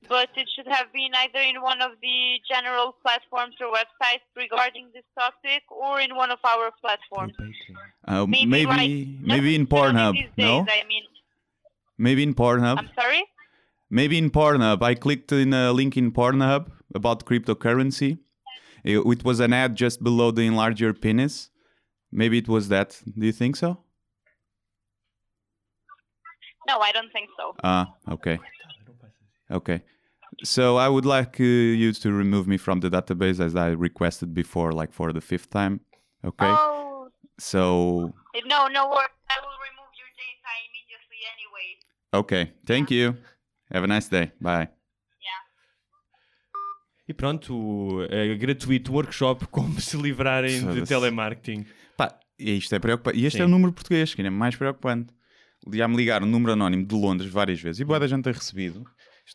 [0.09, 4.91] But it should have been either in one of the general platforms or websites regarding
[4.95, 7.33] this topic or in one of our platforms.
[8.07, 10.12] Uh, Maybe, maybe right- maybe in Pornhub.
[10.14, 11.03] these No, I mean,
[11.99, 12.78] maybe in Pornhub.
[12.78, 13.24] I'm sorry?
[13.91, 14.83] Maybe in Pornhub.
[14.83, 18.18] I clicked in a link in Pornhub about cryptocurrency.
[18.85, 21.51] It, it was an ad just below the enlarge your penis.
[22.11, 23.01] Maybe it was that.
[23.18, 23.78] Do you think so?
[26.68, 27.55] No, I don't think so.
[27.64, 28.39] Ah, okay.
[29.53, 29.82] Okay.
[30.44, 34.32] So I would like uh, you to remove me from the database as I requested
[34.32, 35.80] before, like for the fifth time.
[36.24, 36.46] Okay.
[36.48, 38.12] Oh, So
[38.46, 39.11] no, no worries.
[39.28, 41.68] I will remove your data immediately anyway.
[42.14, 42.53] okay.
[42.66, 43.16] Thank you.
[43.70, 44.32] Have a nice day.
[44.40, 44.68] Bye.
[47.09, 51.66] E pronto, é gratuito workshop como se livrarem de telemarketing.
[51.96, 53.18] Pá, e isto é preocupante.
[53.18, 53.42] E este Sim.
[53.42, 55.12] é o número português, que ainda é mais preocupante.
[55.72, 58.32] Já me ligaram um número anónimo de Londres várias vezes e boa da gente tem
[58.32, 58.84] recebido.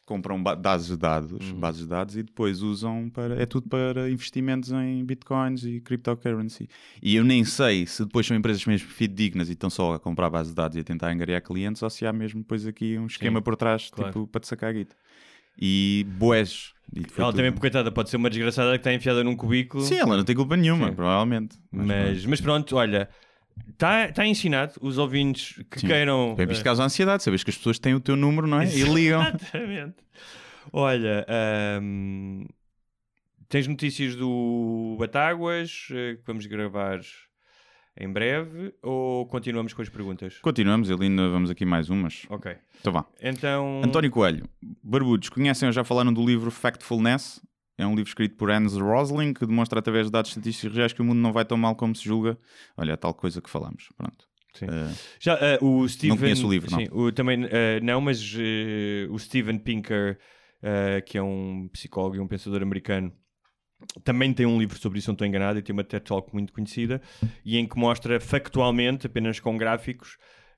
[0.06, 1.60] Compram ba- bases de dados, Uhum.
[1.60, 3.41] bases de dados e depois usam para.
[3.41, 6.68] É tudo para investimentos em bitcoins e cryptocurrency.
[7.02, 10.30] E eu nem sei se depois são empresas mesmo fidedignas e estão só a comprar
[10.30, 13.06] bases de dados e a tentar angariar clientes ou se há mesmo depois aqui um
[13.08, 14.12] esquema Sim, por trás, claro.
[14.14, 14.95] tipo, para te sacar a guita.
[15.60, 16.74] E boés.
[16.95, 19.84] E Ela também, coitada, pode ser uma desgraçada que está enfiada num cubículo.
[19.84, 20.95] Sim, ela não tem culpa nenhuma, Sim.
[20.95, 21.58] provavelmente.
[21.72, 23.10] Mas, mas pronto, olha,
[23.70, 25.88] está tá ensinado os ouvintes que Sim.
[25.88, 26.36] queiram.
[26.36, 28.66] Bem, isto eh, causa ansiedade, sabes que as pessoas têm o teu número, não é?
[28.68, 29.22] E ligam.
[29.22, 29.95] Exatamente.
[30.74, 32.45] Olha, ahm,
[33.47, 36.99] tens notícias do Batáguas eh, que vamos gravar
[37.99, 40.38] em breve ou continuamos com as perguntas?
[40.39, 42.26] Continuamos, ele ainda vamos aqui mais umas.
[42.30, 42.55] Ok.
[42.80, 43.05] Então vá.
[43.22, 43.82] Então.
[43.84, 44.47] António Coelho,
[44.84, 47.41] Barbudos, conhecem ou já falaram do livro Factfulness?
[47.78, 51.01] É um livro escrito por Hans Rosling que demonstra através de dados estatísticos reais que
[51.01, 52.38] o mundo não vai tão mal como se julga.
[52.75, 53.89] Olha, a tal coisa que falamos.
[53.95, 54.25] Pronto.
[54.55, 54.65] Sim.
[54.65, 56.80] Eh, Já, eh, o Steven, conheço o livro, não.
[56.80, 58.19] sim, o- também eh, não, mas
[59.11, 60.17] o Steven Pinker,
[61.05, 63.13] que é um psicólogo e um pensador americano,
[64.03, 66.51] também tem um livro sobre isso, não estou enganado, e tem uma TED Talk muito
[66.51, 66.99] conhecida,
[67.45, 70.17] e em que mostra factualmente, apenas com gráficos,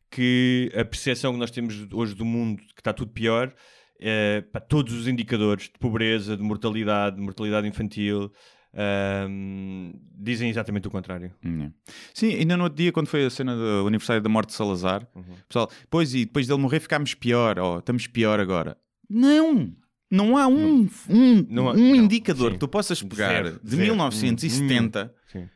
[0.10, 3.54] que a percepção que nós temos hoje do mundo, que está tudo pior,
[4.00, 8.32] eh, pá, todos os indicadores de pobreza, de mortalidade, de mortalidade infantil,
[8.74, 11.32] ahm, dizem exatamente o contrário.
[11.44, 11.74] Yeah.
[12.14, 15.08] Sim, ainda no outro dia, quando foi a cena do aniversário da morte de Salazar,
[15.16, 15.24] Uhum.
[15.48, 18.78] pessoal, pois e depois dele morrer ficámos pior, ó, estamos pior agora.
[19.10, 19.76] Não!
[20.12, 22.54] Não há um, um, Não há- um não, indicador sim.
[22.54, 23.82] que tu possas pegar Zero, de zero.
[23.84, 25.48] 1970 Sim.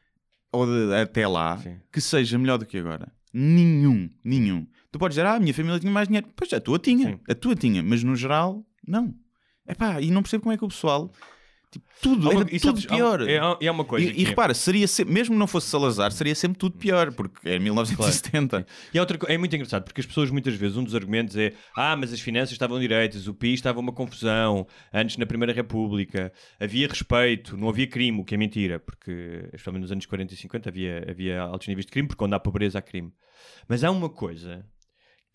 [0.51, 1.77] ou de- até lá Sim.
[1.91, 3.11] que seja melhor do que agora.
[3.33, 4.67] Nenhum, nenhum.
[4.93, 6.27] Tu podes dizer, ah, a minha família tinha mais dinheiro.
[6.35, 7.19] Pois a tua tinha, Sim.
[7.27, 9.11] a tua tinha, mas no geral, não.
[9.67, 11.11] Epá, e não percebo como é que o pessoal,
[11.71, 13.27] tipo, tudo, uma- era tudo pior.
[13.27, 14.07] É, é uma coisa.
[14.07, 17.49] E, e é- repara, seria sempre, mesmo não fosse Salazar, seria sempre tudo pior, porque
[17.49, 18.67] é 1970.
[18.93, 21.53] E há outra, é muito engraçado, porque as pessoas muitas vezes, um dos argumentos é
[21.75, 26.31] ah, mas as finanças estavam direitas, o PIS estava uma confusão, antes na Primeira República,
[26.59, 30.37] havia respeito, não havia crime, o que é mentira, porque especialmente nos anos 40 e
[30.37, 33.11] 50 havia, havia altos níveis de crime, porque onde há pobreza há crime.
[33.67, 34.63] Mas há uma coisa.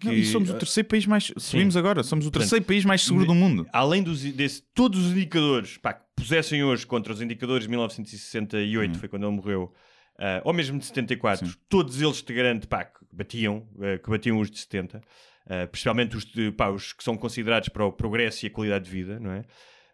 [0.04, 1.32] Não, e somos o terceiro país mais.
[1.36, 3.66] Subimos agora, somos o terceiro país mais seguro do mundo.
[3.72, 8.98] Além dos, desse, todos os indicadores pá, que pusessem hoje contra os indicadores de 1968,
[8.98, 9.72] foi quando ele morreu,
[10.18, 14.38] ah, ou mesmo de 74, todos eles te garanto pá, que batiam, ah, que batiam
[14.38, 15.00] os de 70,
[15.46, 18.84] ah, principalmente os, de, pá, os que são considerados para o progresso e a qualidade
[18.84, 19.44] de vida, não é?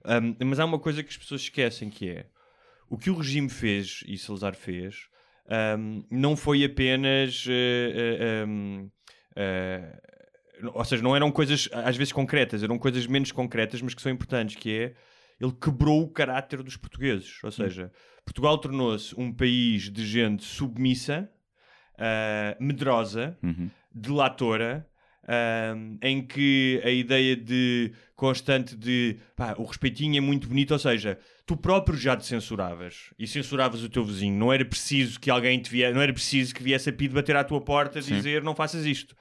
[0.05, 2.27] Ahm, mas há uma coisa que as pessoas esquecem que é
[2.91, 5.09] o que o regime fez e Salazar fez
[5.49, 7.47] ahm, não foi apenas.
[7.49, 8.45] eh,
[9.37, 10.01] eh,
[10.61, 14.03] eh, ou seja, não eram coisas às vezes concretas, eram coisas menos concretas, mas que
[14.03, 14.95] são importantes, que é
[15.41, 17.39] ele quebrou o caráter dos portugueses.
[17.43, 17.91] Ou seja,
[18.24, 21.28] Portugal tornou-se um país de gente submissa,
[21.99, 23.68] ah, medrosa, Uhum.
[23.93, 24.87] delatora,
[25.26, 30.78] ahm, em que a ideia de constante de pá, o respeitinho é muito bonito, ou
[30.78, 35.30] seja, tu próprio já te censuravas e censuravas o teu vizinho, não era preciso que
[35.30, 38.14] alguém te viesse, não era preciso que viesse a pedir bater à tua porta Sim.
[38.16, 39.14] dizer não faças isto.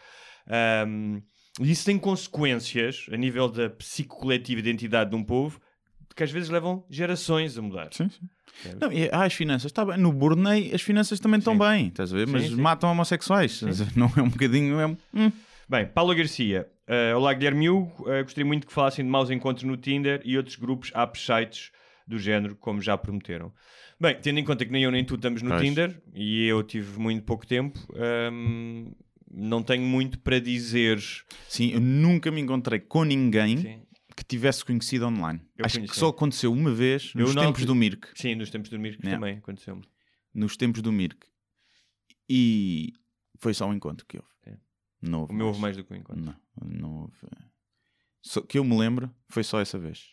[0.47, 1.19] Ahm,
[1.59, 5.59] e isso tem consequências a nível da psicocoletiva identidade de um povo
[6.15, 7.89] que às vezes levam gerações a mudar.
[7.91, 8.29] Sim, sim.
[8.79, 9.97] Não, as finanças, está bem.
[9.97, 12.27] No Brunei as finanças também estão bem, estás a ver?
[12.27, 12.61] Mas Sim, sim.
[12.61, 13.61] matam homossexuais.
[13.95, 14.79] Não é um bocadinho.
[14.79, 14.97] É um...
[15.13, 15.31] hum.
[15.67, 16.67] Bem, Paula Garcia.
[16.87, 18.07] eh, olá, Guilherme Hugo.
[18.11, 21.71] Eh, gostaria muito que falassem de maus encontros no Tinder e outros grupos, apps, sites
[22.07, 23.53] do género, como já prometeram.
[23.99, 25.61] Bem, tendo em conta que nem eu nem tu estamos no Pois.
[25.61, 28.91] Tinder e eu tive muito pouco tempo, ehm,
[29.31, 30.99] não tenho muito para dizer.
[31.47, 33.81] Sim, eu nunca me encontrei com ninguém Sim.
[34.15, 35.39] que tivesse conhecido online.
[35.57, 35.93] Eu Acho conheci.
[35.93, 38.09] que só aconteceu uma vez Eu nos na tempos do Mirk.
[38.15, 39.11] Sim, nos tempos que Yeah.
[39.11, 39.83] também aconteceu-me.
[40.33, 41.25] Nos tempos do Mirk.
[42.29, 42.93] E
[43.39, 44.29] foi só um encontro que houve.
[44.45, 44.57] É.
[45.01, 46.21] Não houve O meu houve mais do que um encontro.
[46.23, 46.35] Não,
[46.65, 47.13] não houve.
[48.21, 50.07] Só, que eu me lembro, foi só essa vez.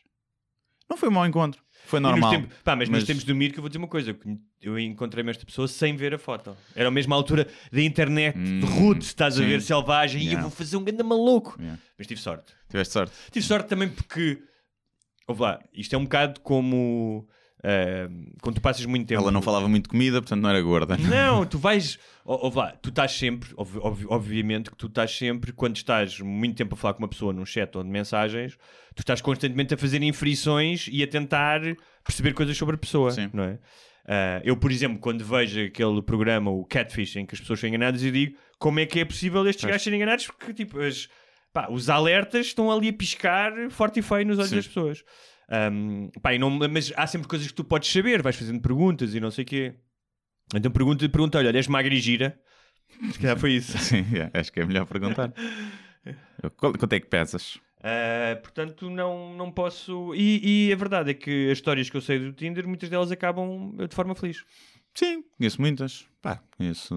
[0.91, 1.63] Não foi um mau encontro.
[1.87, 2.31] Foi normal.
[2.31, 4.17] tempos- pá, mas, Mas- nos tempos do Mir que eu vou dizer uma coisa,
[4.61, 6.57] eu- encontrei-me esta pessoa sem ver a foto.
[6.75, 9.49] Era a mesma altura da internet, de root, estás a Hum, sim.
[9.51, 10.43] ver, selvagem, e eu Yeah.
[10.43, 11.57] vou fazer um grande maluco.
[11.59, 11.81] Yeah.
[11.99, 12.53] Mas tive sorte.
[12.69, 13.13] Tiveste sorte.
[13.33, 14.41] Tive sorte também porque,
[15.27, 17.27] ouve lá, isto é um bocado como
[17.63, 18.09] ah,
[18.43, 19.21] quando tu passas muito tempo.
[19.23, 20.97] Ela não falava muito de comida, portanto não era gorda.
[20.99, 21.99] Não, tu vais.
[22.25, 26.57] Ouve lá, tu estás sempre, obvi- obvi- obviamente que tu estás sempre, quando estás muito
[26.57, 28.57] tempo a falar com uma pessoa num chat ou de mensagens,
[28.95, 31.61] tu estás constantemente a fazer inferições e a tentar
[32.05, 33.31] perceber coisas sobre a pessoa, Sim.
[33.33, 33.59] não é?
[34.07, 37.69] Ah, eu, por exemplo, quando vejo aquele programa, o Catfish, em que as pessoas são
[37.69, 40.27] enganadas, eu digo como é que é possível estes gajos serem enganados?
[40.27, 41.09] Porque, tipo, as-
[41.53, 44.57] pá, os alertas estão ali a piscar forte e feio nos olhos Sim.
[44.57, 45.03] das pessoas.
[45.51, 49.21] Ahm, pá, não- mas há sempre coisas que tu podes saber, vais fazendo perguntas e
[49.21, 49.75] não sei o quê.
[50.55, 52.41] Então pergunta, pergunta olha, és magra e gira?
[53.13, 53.77] Se calhar foi isso.
[53.79, 55.33] Sim, yeah, acho que é melhor perguntar.
[56.57, 57.59] Quanto é que pesas?
[57.83, 60.15] Ah, portanto, não, não posso.
[60.15, 63.11] E, e a verdade é que as histórias que eu sei do Tinder, muitas delas
[63.11, 64.45] acabam de forma feliz.
[64.95, 66.07] Sim, conheço muitas.
[66.21, 66.95] Pá, conheço.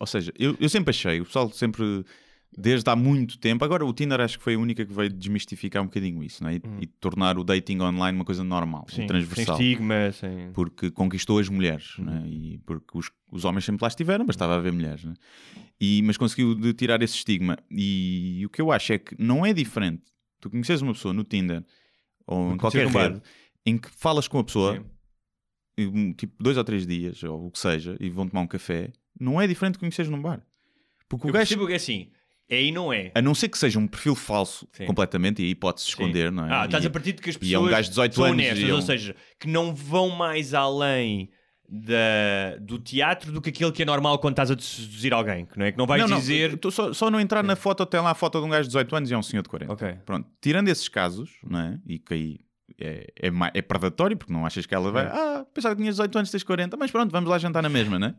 [0.00, 2.04] Ou seja, eu, eu sempre achei, o pessoal sempre,
[2.56, 5.82] desde há muito tempo, agora o Tinder acho que foi a única que veio desmistificar
[5.82, 6.56] um bocadinho isso né?
[6.56, 9.56] e, e tornar o dating online uma coisa normal Sim, e transversal.
[9.56, 10.52] sem estigma, sem.
[10.52, 12.24] Porque conquistou as mulheres né?
[12.26, 15.04] e porque os, os homens sempre lá estiveram, bastava haver mulheres.
[15.04, 15.14] né?
[15.80, 17.56] E, mas conseguiu de tirar esse estigma.
[17.70, 20.02] E, o que eu acho é que não é diferente
[20.40, 21.64] tu conheces uma pessoa no Tinder
[22.26, 23.20] ou em qualquer bar.
[23.64, 26.10] em que falas com a pessoa, Sim.
[26.10, 28.92] e, tipo dois ou três dias, ou o que seja, e vão tomar um café,
[29.18, 30.44] não é diferente de conheceres num bar.
[31.08, 32.10] Porque o Eu gajo, percebo que é assim.
[32.50, 33.12] É e não é.
[33.14, 34.86] a não ser que seja um perfil falso Sim.
[34.86, 36.48] completamente, e aí pode-se esconder, não é?
[36.52, 38.24] Ah, estás E- a partir de que as pessoas é um gajo de 18 são
[38.24, 41.30] anos honestas, é ou um- seja, que não vão mais além
[41.68, 45.58] da, do teatro do que aquilo que é normal quando estás a seduzir alguém, que
[45.58, 45.72] não é?
[45.72, 46.58] Que não vais não, não, dizer.
[46.70, 48.96] só, só não entrar na foto, tem lá a foto de um gajo de 18
[48.96, 49.72] anos e é um senhor de 40.
[49.74, 49.98] Ok.
[50.06, 51.78] Pronto, tirando esses casos, não é?
[51.86, 52.40] E que aí
[52.80, 55.04] é, é, é predatório, porque não achas que ela vai.
[55.04, 55.08] É.
[55.08, 57.98] Ah, pensava que tinhas 18 anos, tens 40, mas pronto, vamos lá jantar na mesma,
[57.98, 58.14] não é?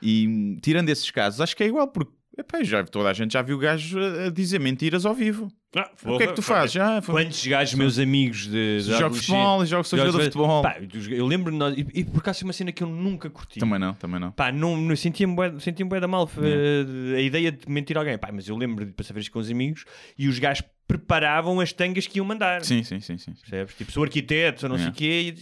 [0.00, 3.32] E hum, tirando esses casos, acho que é igual, porque epá, já, toda a gente
[3.32, 5.48] já viu o gajo a, dizer mentiras ao vivo.
[5.76, 6.72] Ah, o que é que tu fazes?
[6.72, 10.62] Já, foi- Quantos gajos, meus amigos de, de Jogo futebol, jogo sou jogador de futebol.
[10.62, 10.76] Pá,
[11.10, 13.60] eu lembro-me, nós- e, e por acaso é uma cena que eu nunca curti.
[13.60, 14.32] Também não, também não.
[14.32, 15.50] Pá, não, não sentia-me bué-
[15.86, 18.18] bué da mal eh, a ideia de mentir a alguém.
[18.18, 19.84] Pá, mas eu lembro de passar vezes com os amigos
[20.18, 22.64] e os gajos preparavam as tangas que iam mandar.
[22.64, 23.32] Sim, sim, sim, sim.
[23.34, 23.74] Percebes?
[23.74, 24.96] Tipo, sou arquiteto, ou não sei o Yeah.
[24.98, 25.34] quê.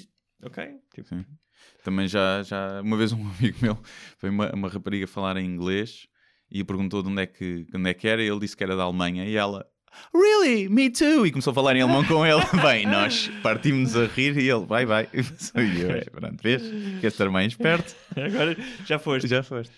[0.42, 0.46] E...
[0.46, 0.64] Ok.
[0.94, 1.24] Tipo, Sim.
[1.82, 3.78] Também já, já, uma vez um amigo meu
[4.18, 6.06] foi uma, uma rapariga falar em inglês
[6.50, 8.64] e perguntou de onde é, que, de onde é que era e ele disse que
[8.64, 9.66] era da Alemanha e ela,
[10.14, 12.40] really, me too, e começou a falar em alemão com ele.
[12.62, 15.08] Bem, nós partimos a rir e ele, vai, vai.
[15.12, 16.62] E eu, é, pronto, vês?
[17.00, 17.94] Queres estar bem esperto?
[18.16, 19.28] Agora já foste.
[19.28, 19.72] Já foste.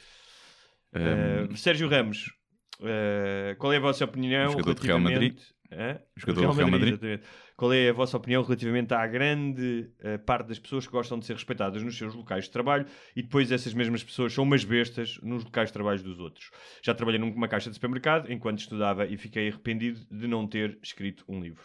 [0.94, 2.32] Eh, Um, Sérgio Ramos,
[2.82, 5.36] eh, qual é a vossa opinião Jogador do Real Madrid.
[5.38, 5.60] relativamente...
[5.72, 6.00] Hã?
[6.16, 6.88] Jogador do Real Madrid.
[6.94, 7.22] exatamente.
[7.60, 11.26] Qual é a vossa opinião relativamente à grande eh, parte das pessoas que gostam de
[11.26, 15.18] ser respeitadas nos seus locais de trabalho e depois essas mesmas pessoas são umas bestas
[15.22, 16.50] nos locais de trabalho dos outros?
[16.82, 21.22] Já trabalhei numa caixa de supermercado enquanto estudava e fiquei arrependido de não ter escrito
[21.28, 21.62] um livro.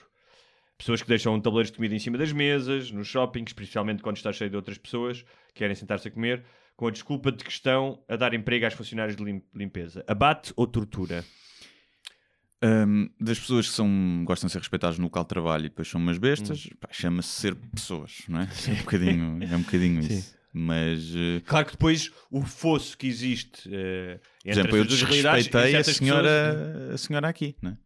[0.78, 4.34] Pessoas que deixam tabuleiros de comida em cima das mesas, nos shoppings, especialmente quando está
[4.34, 6.44] cheio de outras pessoas que querem sentar-se a comer,
[6.76, 10.04] com a desculpa de que estão a dar emprego às funcionários de lim- limpeza.
[10.10, 11.24] Abate ou tortura?
[12.64, 15.88] Um, das pessoas que são, gostam de ser respeitadas no local de trabalho e depois
[15.88, 16.78] são umas bestas, Hum.
[16.92, 18.44] chama-se ser pessoas, não é?
[18.68, 20.36] É um bocadinho, é um bocadinho isso.
[20.58, 24.88] Mas, eh, Claro que depois o fosso que existe eh, por entre exemplo, eu essas
[25.00, 27.78] duas realidades, desrespeitei a senhora, pessoas- a senhora aqui, né?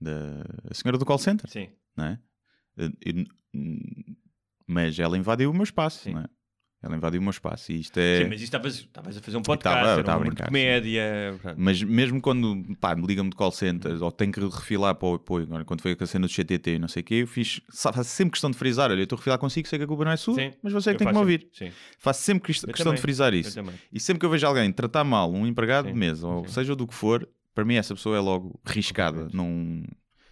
[0.00, 0.10] Da,
[0.70, 1.68] a senhora do call center, Sim.
[1.96, 2.18] não é?
[2.78, 4.16] Eh, eu- hum,
[4.66, 6.14] mas ela invadiu o meu espaço, Sim.
[6.14, 6.26] não é?
[6.80, 8.22] Ela invadiu o meu espaço e isto é.
[8.22, 11.02] Sim, mas estavas a fazer um podcast, Estava- era um a número de brincar, comédia.
[11.32, 11.56] portanto.
[11.58, 15.14] Mas mesmo quando pá, me ligam-me de call center ou tenho que refilar para o
[15.14, 17.60] apoio, agora, quando foi a cena do CTT e não sei o quê, eu fiz,
[17.68, 19.88] sa- faço sempre questão de frisar: olha, eu estou a refilar consigo, sei que a
[19.88, 21.48] culpa não é sua, Sim, mas você é que tem que me ouvir.
[21.52, 21.72] Sim.
[21.98, 23.58] Faço sempre questão também, de frisar isso.
[23.92, 26.76] E sempre que eu vejo alguém tratar mal um empregado Sim, de mesa, ou seja
[26.76, 29.26] do que for, para mim essa pessoa é logo riscada.
[29.32, 29.82] Não...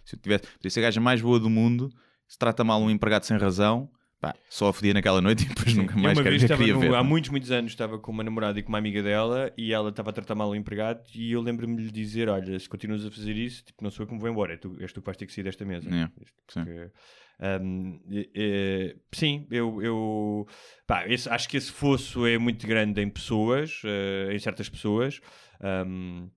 [0.05, 1.91] Se eu tivesse, podia ser a gaja mais boa do mundo,
[2.25, 3.89] se trata mal um empregado sem razão,
[4.19, 6.59] pá, só a fodia naquela noite e depois nunca Eu mais uma vez ver, estava
[6.59, 6.93] queria no- ver.
[6.95, 9.89] há muitos, muitos anos estava com uma namorada e com uma amiga dela e ela
[9.89, 13.05] estava a tratar mal o empregado e eu lembro-me de lhe dizer, olha, se continuas
[13.05, 15.01] a fazer isso, tipo, não sou eu que me vou embora, é tu, és tu
[15.01, 15.89] que vais ter que sair desta mesa.
[15.89, 16.05] É,
[16.47, 16.63] sim.
[16.63, 16.91] porque,
[17.61, 20.47] hum, eh, eh, sim, eu, eu
[20.87, 25.19] pá, esse- acho que esse fosso é muito grande em pessoas, eh, em certas pessoas.
[25.85, 26.29] Hum,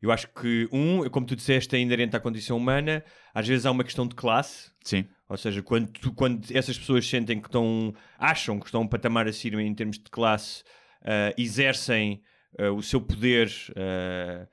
[0.00, 3.02] eu acho que, um, como tu disseste, é inerente à condição humana.
[3.34, 4.70] Às vezes há uma questão de classe.
[4.84, 8.84] Sim, Ou seja, quando, tu- quando essas pessoas sentem que estão, acham que estão a
[8.84, 10.62] um patamar acima em termos de classe,
[11.02, 12.22] ah, exercem
[12.58, 14.46] ah, o seu poder ah,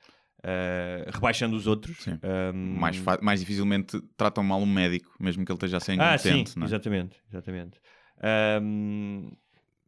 [0.44, 1.98] ah, rebaixando os outros.
[2.04, 2.20] Sim.
[2.22, 6.18] Ahm, mais, mais dificilmente tratam mal um médico, mesmo que ele esteja a ser ah,
[6.18, 6.58] sim, incompetente.
[6.58, 6.68] não é?
[6.68, 7.80] exatamente, exatamente.
[8.22, 9.32] Ahm,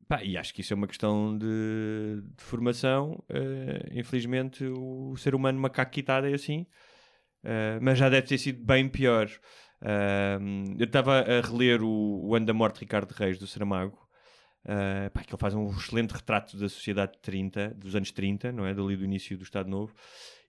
[0.07, 3.23] pá, e acho que isso é uma questão de, de formação.
[3.29, 6.65] Ah, infelizmente, o ser humano macaquitado é assim,
[7.43, 9.29] Ah, mas já deve ter sido bem pior.
[9.81, 13.97] Ahm, eu estava a reler o, o Ano da Morte Ricardo Reis do Saramago.
[14.65, 18.51] ah, pá, que ele faz um excelente retrato da sociedade de 30, dos anos 30,
[18.51, 18.73] não é?
[18.73, 19.93] Dali do início do Estado Novo.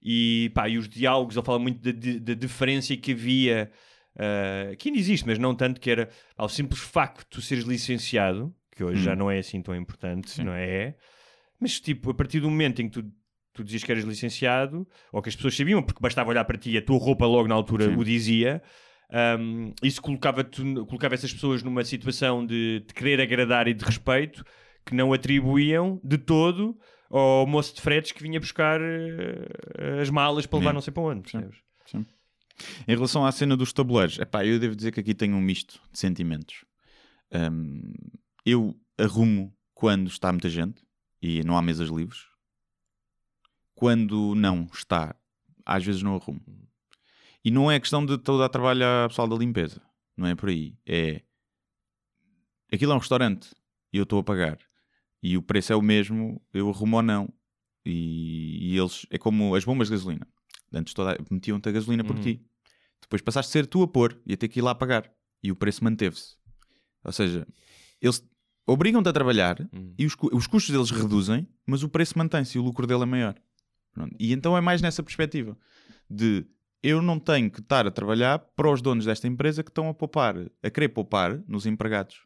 [0.02, 3.70] E, pá, e os diálogos, ele fala muito da, da diferença que havia
[4.16, 7.62] Uh, que ainda existe, mas não tanto que era ao simples facto de tu seres
[7.62, 9.04] licenciado, que hoje Hum.
[9.04, 10.44] já não é assim tão importante, Sim.
[10.44, 10.94] não é?
[11.60, 13.10] Mas tipo, a partir do momento em que tu,
[13.52, 16.70] tu dizias que eras licenciado, ou que as pessoas sabiam, porque bastava olhar para ti
[16.70, 17.96] e a tua roupa logo na altura Sim.
[17.96, 18.62] o dizia,
[19.40, 20.44] um, isso colocava,
[20.86, 24.44] colocava essas pessoas numa situação de, de querer agradar e de respeito
[24.86, 26.78] que não atribuíam de todo
[27.10, 30.74] ao moço de fretes que vinha buscar eh, as malas para levar Yeah.
[30.74, 31.40] não sei para onde, Sim.
[31.40, 31.58] percebes?
[32.86, 35.80] Em relação à cena dos tabuleiros, epá, eu devo dizer que aqui tenho um misto
[35.92, 36.64] de sentimentos.
[37.32, 37.92] Hum,
[38.44, 40.82] eu arrumo quando está muita gente
[41.22, 42.26] e não há mesas livres.
[43.74, 45.14] Quando não está,
[45.64, 46.40] às vezes não arrumo.
[47.44, 49.80] E não é questão de a dar trabalho à pessoal da limpeza.
[50.16, 50.76] Não é por aí.
[50.84, 51.22] É.
[52.72, 53.54] Aquilo é um restaurante
[53.92, 54.58] e eu estou a pagar.
[55.22, 57.28] E o preço é o mesmo, eu arrumo ou não.
[57.84, 59.06] E, e eles.
[59.10, 60.26] É como as bombas de gasolina.
[60.72, 62.22] Antes toda, metiam-te a gasolina por Uhum.
[62.22, 62.44] ti.
[63.00, 65.10] Depois passaste a ser tu a pôr e a ter que ir lá pagar.
[65.40, 66.36] e o preço manteve-se.
[67.04, 67.46] Ou seja,
[68.00, 68.22] eles
[68.66, 69.94] obrigam-te a trabalhar Hum.
[69.98, 73.06] e os, os custos deles reduzem, mas o preço mantém-se e o lucro dele é
[73.06, 73.34] maior.
[73.92, 74.14] Pronto.
[74.18, 75.56] E então é mais nessa perspectiva
[76.08, 76.44] de
[76.82, 79.94] eu não tenho que estar a trabalhar para os donos desta empresa que estão a
[79.94, 82.16] poupar, a querer poupar nos empregados.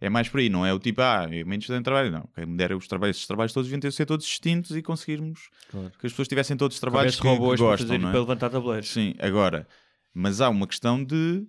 [0.00, 2.12] É mais por aí, não é o tipo, ah, eu menos tenho trabalho.
[2.12, 4.80] Não, quem me dera os trabalhos, esses trabalhos todos deviam ter ser todos distintos e
[4.82, 5.90] conseguirmos Claro.
[5.98, 8.12] que as pessoas tivessem todos trabalhos Houvesse que, que robôs para, gostam, fazer, não é?
[8.12, 8.88] para levantar tabuleiros.
[8.88, 9.66] Sim, agora,
[10.14, 11.44] mas há uma questão de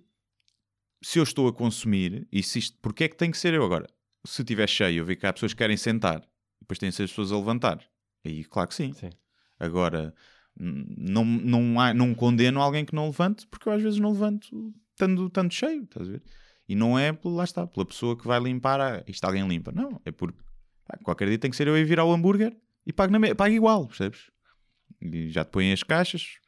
[1.02, 3.64] se eu estou a consumir e se isto, porque é que tem que ser eu
[3.64, 3.86] agora?
[4.26, 6.22] Se estiver cheio, eu vi que há pessoas que querem sentar,
[6.60, 7.82] depois têm as pessoas a levantar.
[8.24, 8.92] Aí, claro que sim.
[8.92, 9.10] Sim.
[9.58, 10.14] Agora,
[10.56, 14.74] não, não, há, não condeno alguém que não levante, porque eu às vezes não levanto
[14.90, 16.22] estando, estando cheio, estás a ver?
[16.68, 19.72] E não é, lá está, pela pessoa que vai limpar, ah, isto alguém limpa.
[19.72, 20.38] Não, é porque
[20.86, 23.18] pá, qualquer dia tem que ser eu a ir virar o hambúrguer e pago, na
[23.18, 24.30] me- pago igual, percebes?
[25.00, 26.38] E já te põem as caixas,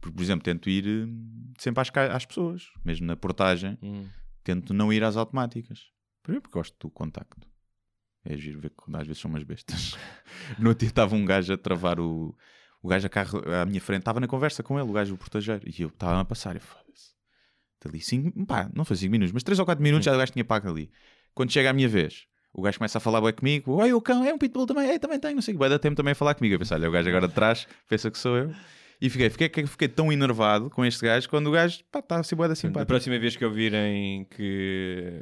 [0.00, 4.06] porque, por exemplo, tento ir hum, sempre às, às pessoas, mesmo na portagem, Hum.
[4.42, 5.88] tento não ir às automáticas.
[6.22, 7.46] Primeiro porque gosto do contacto.
[8.24, 9.96] É giro ver que às vezes são umas bestas.
[10.58, 12.36] no outro dia estava um gajo a travar o,
[12.82, 15.18] o gajo a carro à minha frente, estava na conversa com ele, o gajo o
[15.18, 17.10] portageiro, e eu estava a passar, e foda-se.
[17.82, 18.00] Dali
[18.46, 20.68] pá, não foi 5 minutos, mas 3 ou 4 minutos já o gajo tinha pago
[20.68, 20.90] ali.
[21.34, 24.22] Quando chega a minha vez, o gajo começa a falar bué comigo, oi, o cão
[24.22, 26.12] é um pitbull também, é, também tem, não sei o que, vai dar tempo também
[26.12, 26.54] a falar comigo.
[26.54, 28.54] Eu pensei, olha, o gajo agora de trás pensa que sou eu.
[29.00, 32.46] E fiquei, fiquei, fiquei tão enervado com este gajo quando o gajo, está assim bué
[32.46, 32.86] da Da simpático.
[32.86, 35.20] próxima vez que eu virem que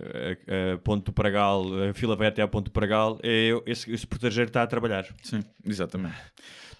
[0.48, 3.88] a, a Ponte do Pragal, a fila vai até à Ponte do Pragal, é esse,
[3.92, 5.06] esse portageiro está a trabalhar.
[5.22, 6.16] Sim, exatamente.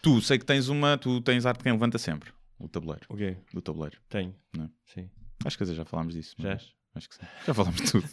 [0.03, 3.17] Tu, sei que tens uma, tu tens arte de quem levanta sempre, o tabuleiro, O
[3.17, 3.37] quê?
[3.55, 3.97] do tabuleiro.
[4.09, 4.35] Tenho.
[4.57, 4.69] Não.
[4.87, 5.09] Sim.
[5.45, 6.35] Acho que já falámos disso.
[6.39, 6.49] Já?
[6.51, 7.27] mas- Acho que sim.
[7.47, 8.09] Já falámos de tudo.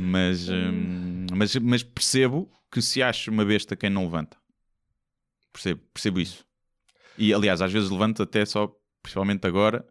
[0.00, 4.36] mas, hum, mas, mas percebo que se acha uma besta quem não levanta.
[5.52, 6.44] Percebo, percebo isso.
[7.18, 8.70] E aliás, às vezes levanto até só,
[9.02, 9.84] principalmente agora,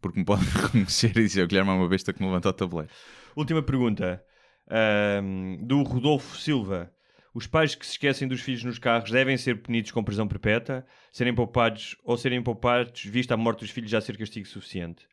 [0.00, 2.52] porque me podem reconhecer e dizer o Guilherme é uma besta que não levanta o
[2.52, 2.92] tabuleiro.
[3.36, 4.22] Última pergunta.
[4.68, 6.92] ahm, do Rodolfo Silva.
[7.34, 10.84] Os pais que se esquecem dos filhos nos carros devem ser punidos com prisão perpétua,
[11.10, 15.06] serem poupados ou serem poupados, vista a morte dos filhos já ser castigo suficiente.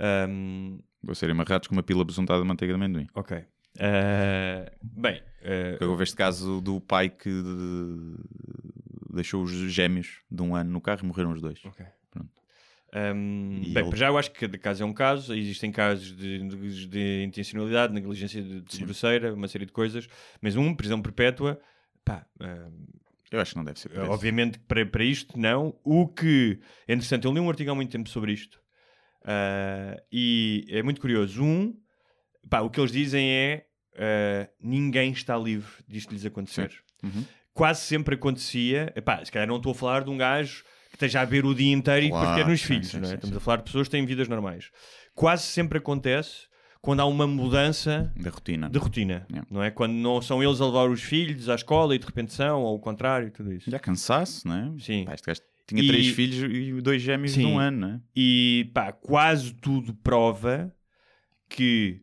[0.00, 3.06] Ahm, Vou ser amarrados com uma pila besuntada de manteiga de amendoim.
[3.14, 3.44] ok.
[3.78, 5.22] Ah, bem,
[5.78, 7.28] Eu houve este caso do pai que
[9.16, 11.58] deixou os gêmeos de um ano no carro e morreram os dois.
[11.64, 11.84] Ok.
[12.10, 12.30] Pronto.
[12.94, 16.38] Um, bem, ele- já eu acho que cada caso é um caso, existem casos de,
[16.48, 20.06] de, de intencionalidade, negligência de, de grosseira, uma série de coisas,
[20.40, 21.60] mas um, prisão perpétua,
[22.04, 22.86] pá, um,
[23.30, 24.08] Eu acho que não deve ser preso.
[24.08, 25.78] obviamente para, para isto não.
[25.84, 28.60] O que é interessante, eu li um artigo há muito tempo sobre isto
[29.24, 31.42] ah, e é muito curioso.
[31.42, 31.76] Um,
[32.48, 33.66] pá, o que eles dizem é
[33.98, 36.72] ah, ninguém está livre disto lhes acontecer.
[37.02, 37.24] Uhum.
[37.56, 41.22] Quase sempre acontecia, epá, se calhar não estou a falar de um gajo que esteja
[41.22, 43.08] a beber o dia inteiro e Claro, depois ter nos sim, filhos, sim, não é?
[43.08, 44.70] sim, Estamos a falar de pessoas que têm vidas normais.
[45.14, 46.46] Quase sempre acontece
[46.82, 48.68] quando há uma mudança Da rotina.
[48.68, 49.48] de rotina, Yeah.
[49.50, 49.70] não é?
[49.70, 52.76] Quando não são eles a levar os filhos à escola e de repente são, ou
[52.76, 53.70] o contrário, tudo isso.
[53.70, 54.78] Já cansaço, não é?
[54.78, 55.04] Sim.
[55.06, 57.40] Pá, este gajo tinha E- três filhos e dois gêmeos Sim.
[57.40, 58.00] de um ano, não é?
[58.14, 60.70] E pá, quase tudo prova
[61.48, 62.02] que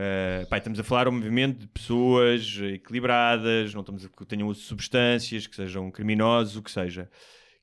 [0.00, 4.60] eh, pá, estamos a falar, obviamente, de pessoas equilibradas, não estamos a que tenham uso
[4.60, 7.10] de substâncias, que sejam criminosos, o que seja,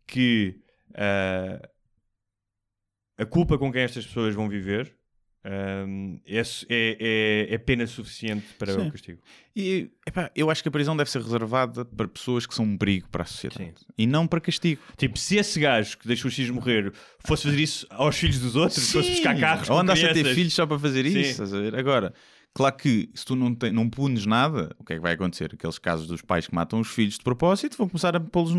[0.05, 0.61] que
[0.93, 1.69] eh,
[3.17, 4.96] a culpa com quem estas pessoas vão viver
[5.43, 6.97] é, é,
[7.49, 8.87] é, é pena suficiente para Sim.
[8.87, 9.19] o castigo.
[9.55, 12.77] E epá, eu acho que a prisão deve ser reservada para pessoas que são um
[12.77, 13.85] perigo para a sociedade Sim.
[13.97, 14.81] e não para castigo.
[14.97, 16.91] Tipo, se esse gajo que deixou os filhos morrer
[17.25, 20.53] fosse fazer isso aos filhos dos outros, fosse buscar carros Ou andasse a ter filhos
[20.53, 21.19] só para fazer Sim.
[21.19, 21.75] isso, estás a ver?
[21.75, 22.13] Agora,
[22.57, 25.51] claro que se tu não, te- não punes nada, o que é que vai acontecer?
[25.53, 28.53] Aqueles casos dos pais que matam os filhos de propósito vão começar a pô-los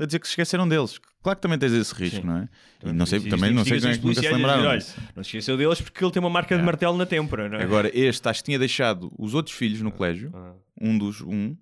[0.00, 1.00] a dizer que se esqueceram deles.
[1.22, 2.26] Claro que também tens esse risco, Sim.
[2.26, 2.48] não é?
[2.84, 4.78] E não sei, também não sei como é que nunca se lembraram.
[4.78, 4.94] dizer.
[4.98, 7.58] Olha, não se esqueceu deles porque ele tem uma marca de martelo na têmpora, não
[7.58, 7.62] é?
[7.64, 10.52] Agora, este acho que tinha deixado os outros filhos no colégio, Ah.
[10.80, 11.56] um dos um,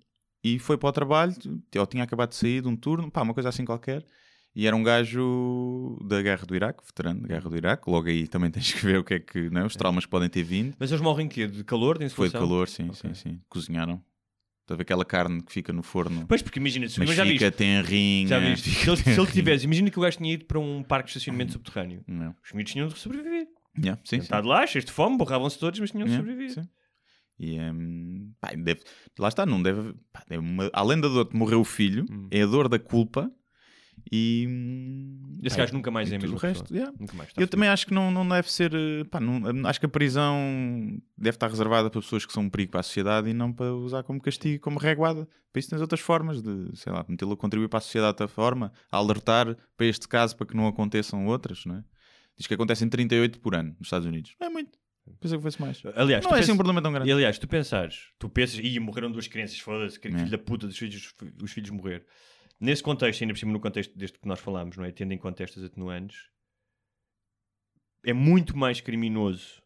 [0.44, 1.34] e foi para o trabalho,
[1.76, 4.04] ou tinha acabado de sair de um turno, pá, uma coisa assim qualquer,
[4.54, 8.26] e era um gajo da guerra do Iraque, veterano da guerra do Iraque, logo aí
[8.28, 9.64] também tens que ver o que é que, não é?
[9.66, 10.74] os traumas que podem ter vindo.
[10.78, 11.46] Mas eles morrem de quê?
[11.46, 12.94] De calor, de Foi de calor, sim, Ok.
[12.94, 13.40] sim, sim.
[13.48, 14.02] Cozinharam.
[14.62, 17.56] Estás aquela carne que fica no forno, Pois, porque imagina, se mas já fica viste,
[17.58, 18.28] tenrinha.
[18.28, 18.70] já viste.
[18.70, 21.10] Se ele, se ele tivesse, imagina que o gajo tinha ido para um parque de
[21.18, 22.04] estacionamento subterrâneo.
[22.06, 22.34] Não.
[22.44, 23.48] Os miúdos tinham de sobreviver.
[23.76, 24.22] Yeah, sim, sim.
[24.22, 26.62] Sentado lá, cheios de fome, borravam-se todos, mas tinham de Yeah, sobreviver.
[26.62, 26.70] sim.
[27.38, 28.82] E, hum, pá, deve-
[29.18, 29.94] lá está, não deve.
[30.12, 32.28] pá, é uma- além da dor de morrer o filho, Hum.
[32.30, 33.32] é a dor da culpa
[34.10, 34.48] e.
[35.42, 36.72] Esse gajo nunca mais é mesma o resto.
[36.74, 36.92] yeah.
[36.98, 37.30] Nunca mais.
[37.36, 38.72] Eu também acho que não, não deve ser.
[38.74, 42.50] eh, pá, não- acho que a prisão deve estar reservada para pessoas que são um
[42.50, 45.28] perigo para a sociedade e não para usar como castigo, como reguada.
[45.52, 48.22] Para isso tens outras formas de, sei lá, metê-lo a contribuir para a sociedade de
[48.22, 51.84] outra forma, a alertar para este caso para que não aconteçam outras, não é?
[52.38, 54.34] Diz que acontecem 38 por ano nos Estados Unidos.
[54.40, 54.78] Não é muito.
[55.20, 55.82] Pensei que fosse mais.
[55.96, 57.08] Aliás, não tu é assim um problema tão grande.
[57.10, 60.10] E aliás, tu pensares, tu pensas, e morreram duas crianças, foda-se, É.
[60.10, 62.06] filho da puta dos filhos, os filhos morrer.
[62.62, 64.92] Nesse contexto, ainda por cima no contexto deste que nós falámos, não é?
[64.92, 66.30] Tendo em conta estas atenuantes,
[68.06, 69.60] é muito mais criminoso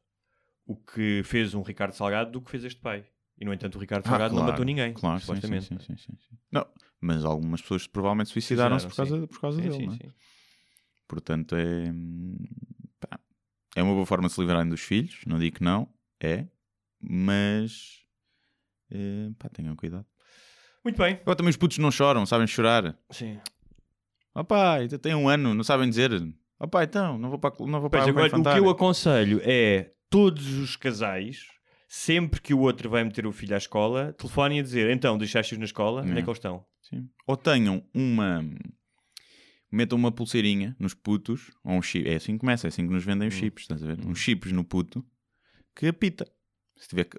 [0.65, 3.07] o que fez um Ricardo Salgado do que fez este pai.
[3.39, 5.79] E, no entanto, o Ricardo Ah, Salgado não claro, matou ninguém, Claro, sim, sim, sim,
[5.79, 6.39] sim, sim.
[6.51, 6.67] Não,
[6.99, 9.77] mas algumas pessoas provavelmente suicidaram-se por causa, por causa Sim, dele.
[9.81, 9.97] sim, não é?
[9.99, 10.13] sim.
[11.07, 11.93] Portanto, é.
[12.99, 13.21] pá,
[13.77, 15.87] é uma boa forma de se livrarem dos filhos, não digo que não,
[16.19, 16.49] é,
[16.99, 18.07] mas.
[18.91, 20.07] eh, pá, tenham cuidado.
[20.87, 21.15] Muito bem.
[21.21, 22.97] Agora também os putos não choram, sabem chorar.
[23.11, 23.41] Sim.
[24.33, 26.13] Ó pai, tem um ano, não sabem dizer.
[26.61, 28.71] Ó pai, então, não vou para, não vou para Pois, agora, o que infantária." eu
[28.71, 31.41] aconselho é todos os casais,
[31.89, 35.59] sempre que o outro vai meter o filho à escola, telefonem a dizer: então, deixaste-os
[35.59, 36.03] na escola?
[36.03, 36.23] Onde é É.
[36.23, 36.65] que eles estão?
[36.83, 37.09] Sim.
[37.27, 38.45] Ou tenham uma.
[39.73, 42.09] Metam uma pulseirinha nos putos, ou um chip.
[42.09, 43.39] É assim que começa, é assim que nos vendem os Hum.
[43.39, 44.07] chips, estás a ver?
[44.07, 45.05] Uns chips no puto
[45.75, 46.31] que apita.
[46.77, 47.19] Se tiver, que-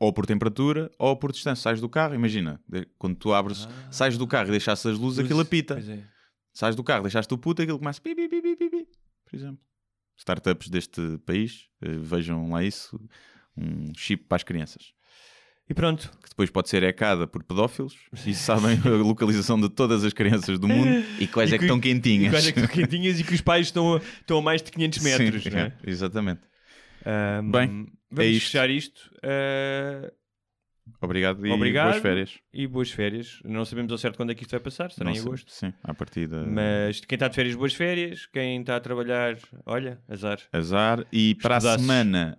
[0.00, 1.62] ou por temperatura ou por distância.
[1.62, 2.60] Sais do carro, imagina,
[2.98, 5.76] quando tu abres, sais do carro e deixaste as luzes, aquilo apita.
[5.84, 5.92] Ah.
[5.92, 6.04] É.
[6.52, 8.00] Sais do carro, deixaste o puto, aquilo começa.
[8.00, 8.88] Pi, pi, pi, pi, pi,
[9.28, 9.58] por exemplo.
[10.16, 12.98] Startups deste país, eh, vejam lá isso,
[13.56, 14.94] um chip para as crianças.
[15.68, 16.08] E pronto.
[16.22, 20.58] Que depois pode ser ecada por pedófilos e sabem a localização de todas as crianças
[20.58, 22.32] do mundo e quais é que estão E quentinhas.
[22.32, 24.70] quais é que estão quentinhas e que os pais estão a, estão a mais de
[24.70, 25.76] 500 metros, Sim, não é?
[25.84, 26.40] Exatamente.
[27.06, 27.68] Ahm, Bem,
[28.10, 28.46] vamos é isto.
[28.46, 29.10] fechar isto.
[29.22, 30.12] ah,
[31.00, 31.90] Obrigado e Obrigado.
[31.90, 32.38] boas férias.
[32.52, 33.40] E boas férias.
[33.44, 35.50] Não sabemos ao certo quando é que isto vai passar, será em agosto.
[35.50, 36.44] Sim, à partida.
[36.46, 38.26] Mas quem está de férias, boas férias.
[38.26, 40.38] Quem está a trabalhar, olha, azar.
[40.52, 41.04] Azar.
[41.12, 42.38] E para a semana,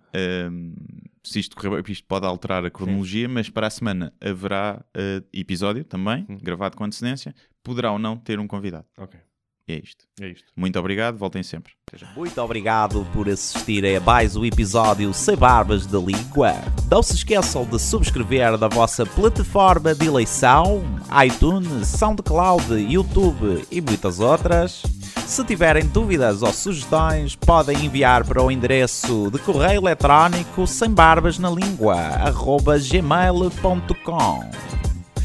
[0.50, 0.74] hum,
[1.22, 5.84] se isto correr isto pode alterar a cronologia, mas para a semana haverá uh, episódio
[5.84, 7.34] também, gravado com antecedência.
[7.62, 8.86] Poderá ou não ter um convidado.
[8.96, 9.20] Ok.
[9.68, 10.06] E é isto.
[10.18, 10.46] É isto.
[10.56, 11.74] Muito obrigado, voltem sempre.
[12.16, 16.54] Muito obrigado por assistir a mais um episódio Sem Barbas da Língua.
[16.90, 20.82] Não se esqueçam de subscrever na vossa plataforma de eleição,
[21.22, 24.82] iTunes, SoundCloud, YouTube e muitas outras.
[25.26, 31.38] Se tiverem dúvidas ou sugestões, podem enviar para o endereço de correio eletrónico sem barbas
[31.38, 31.98] na língua,
[32.90, 34.87] gmail.com.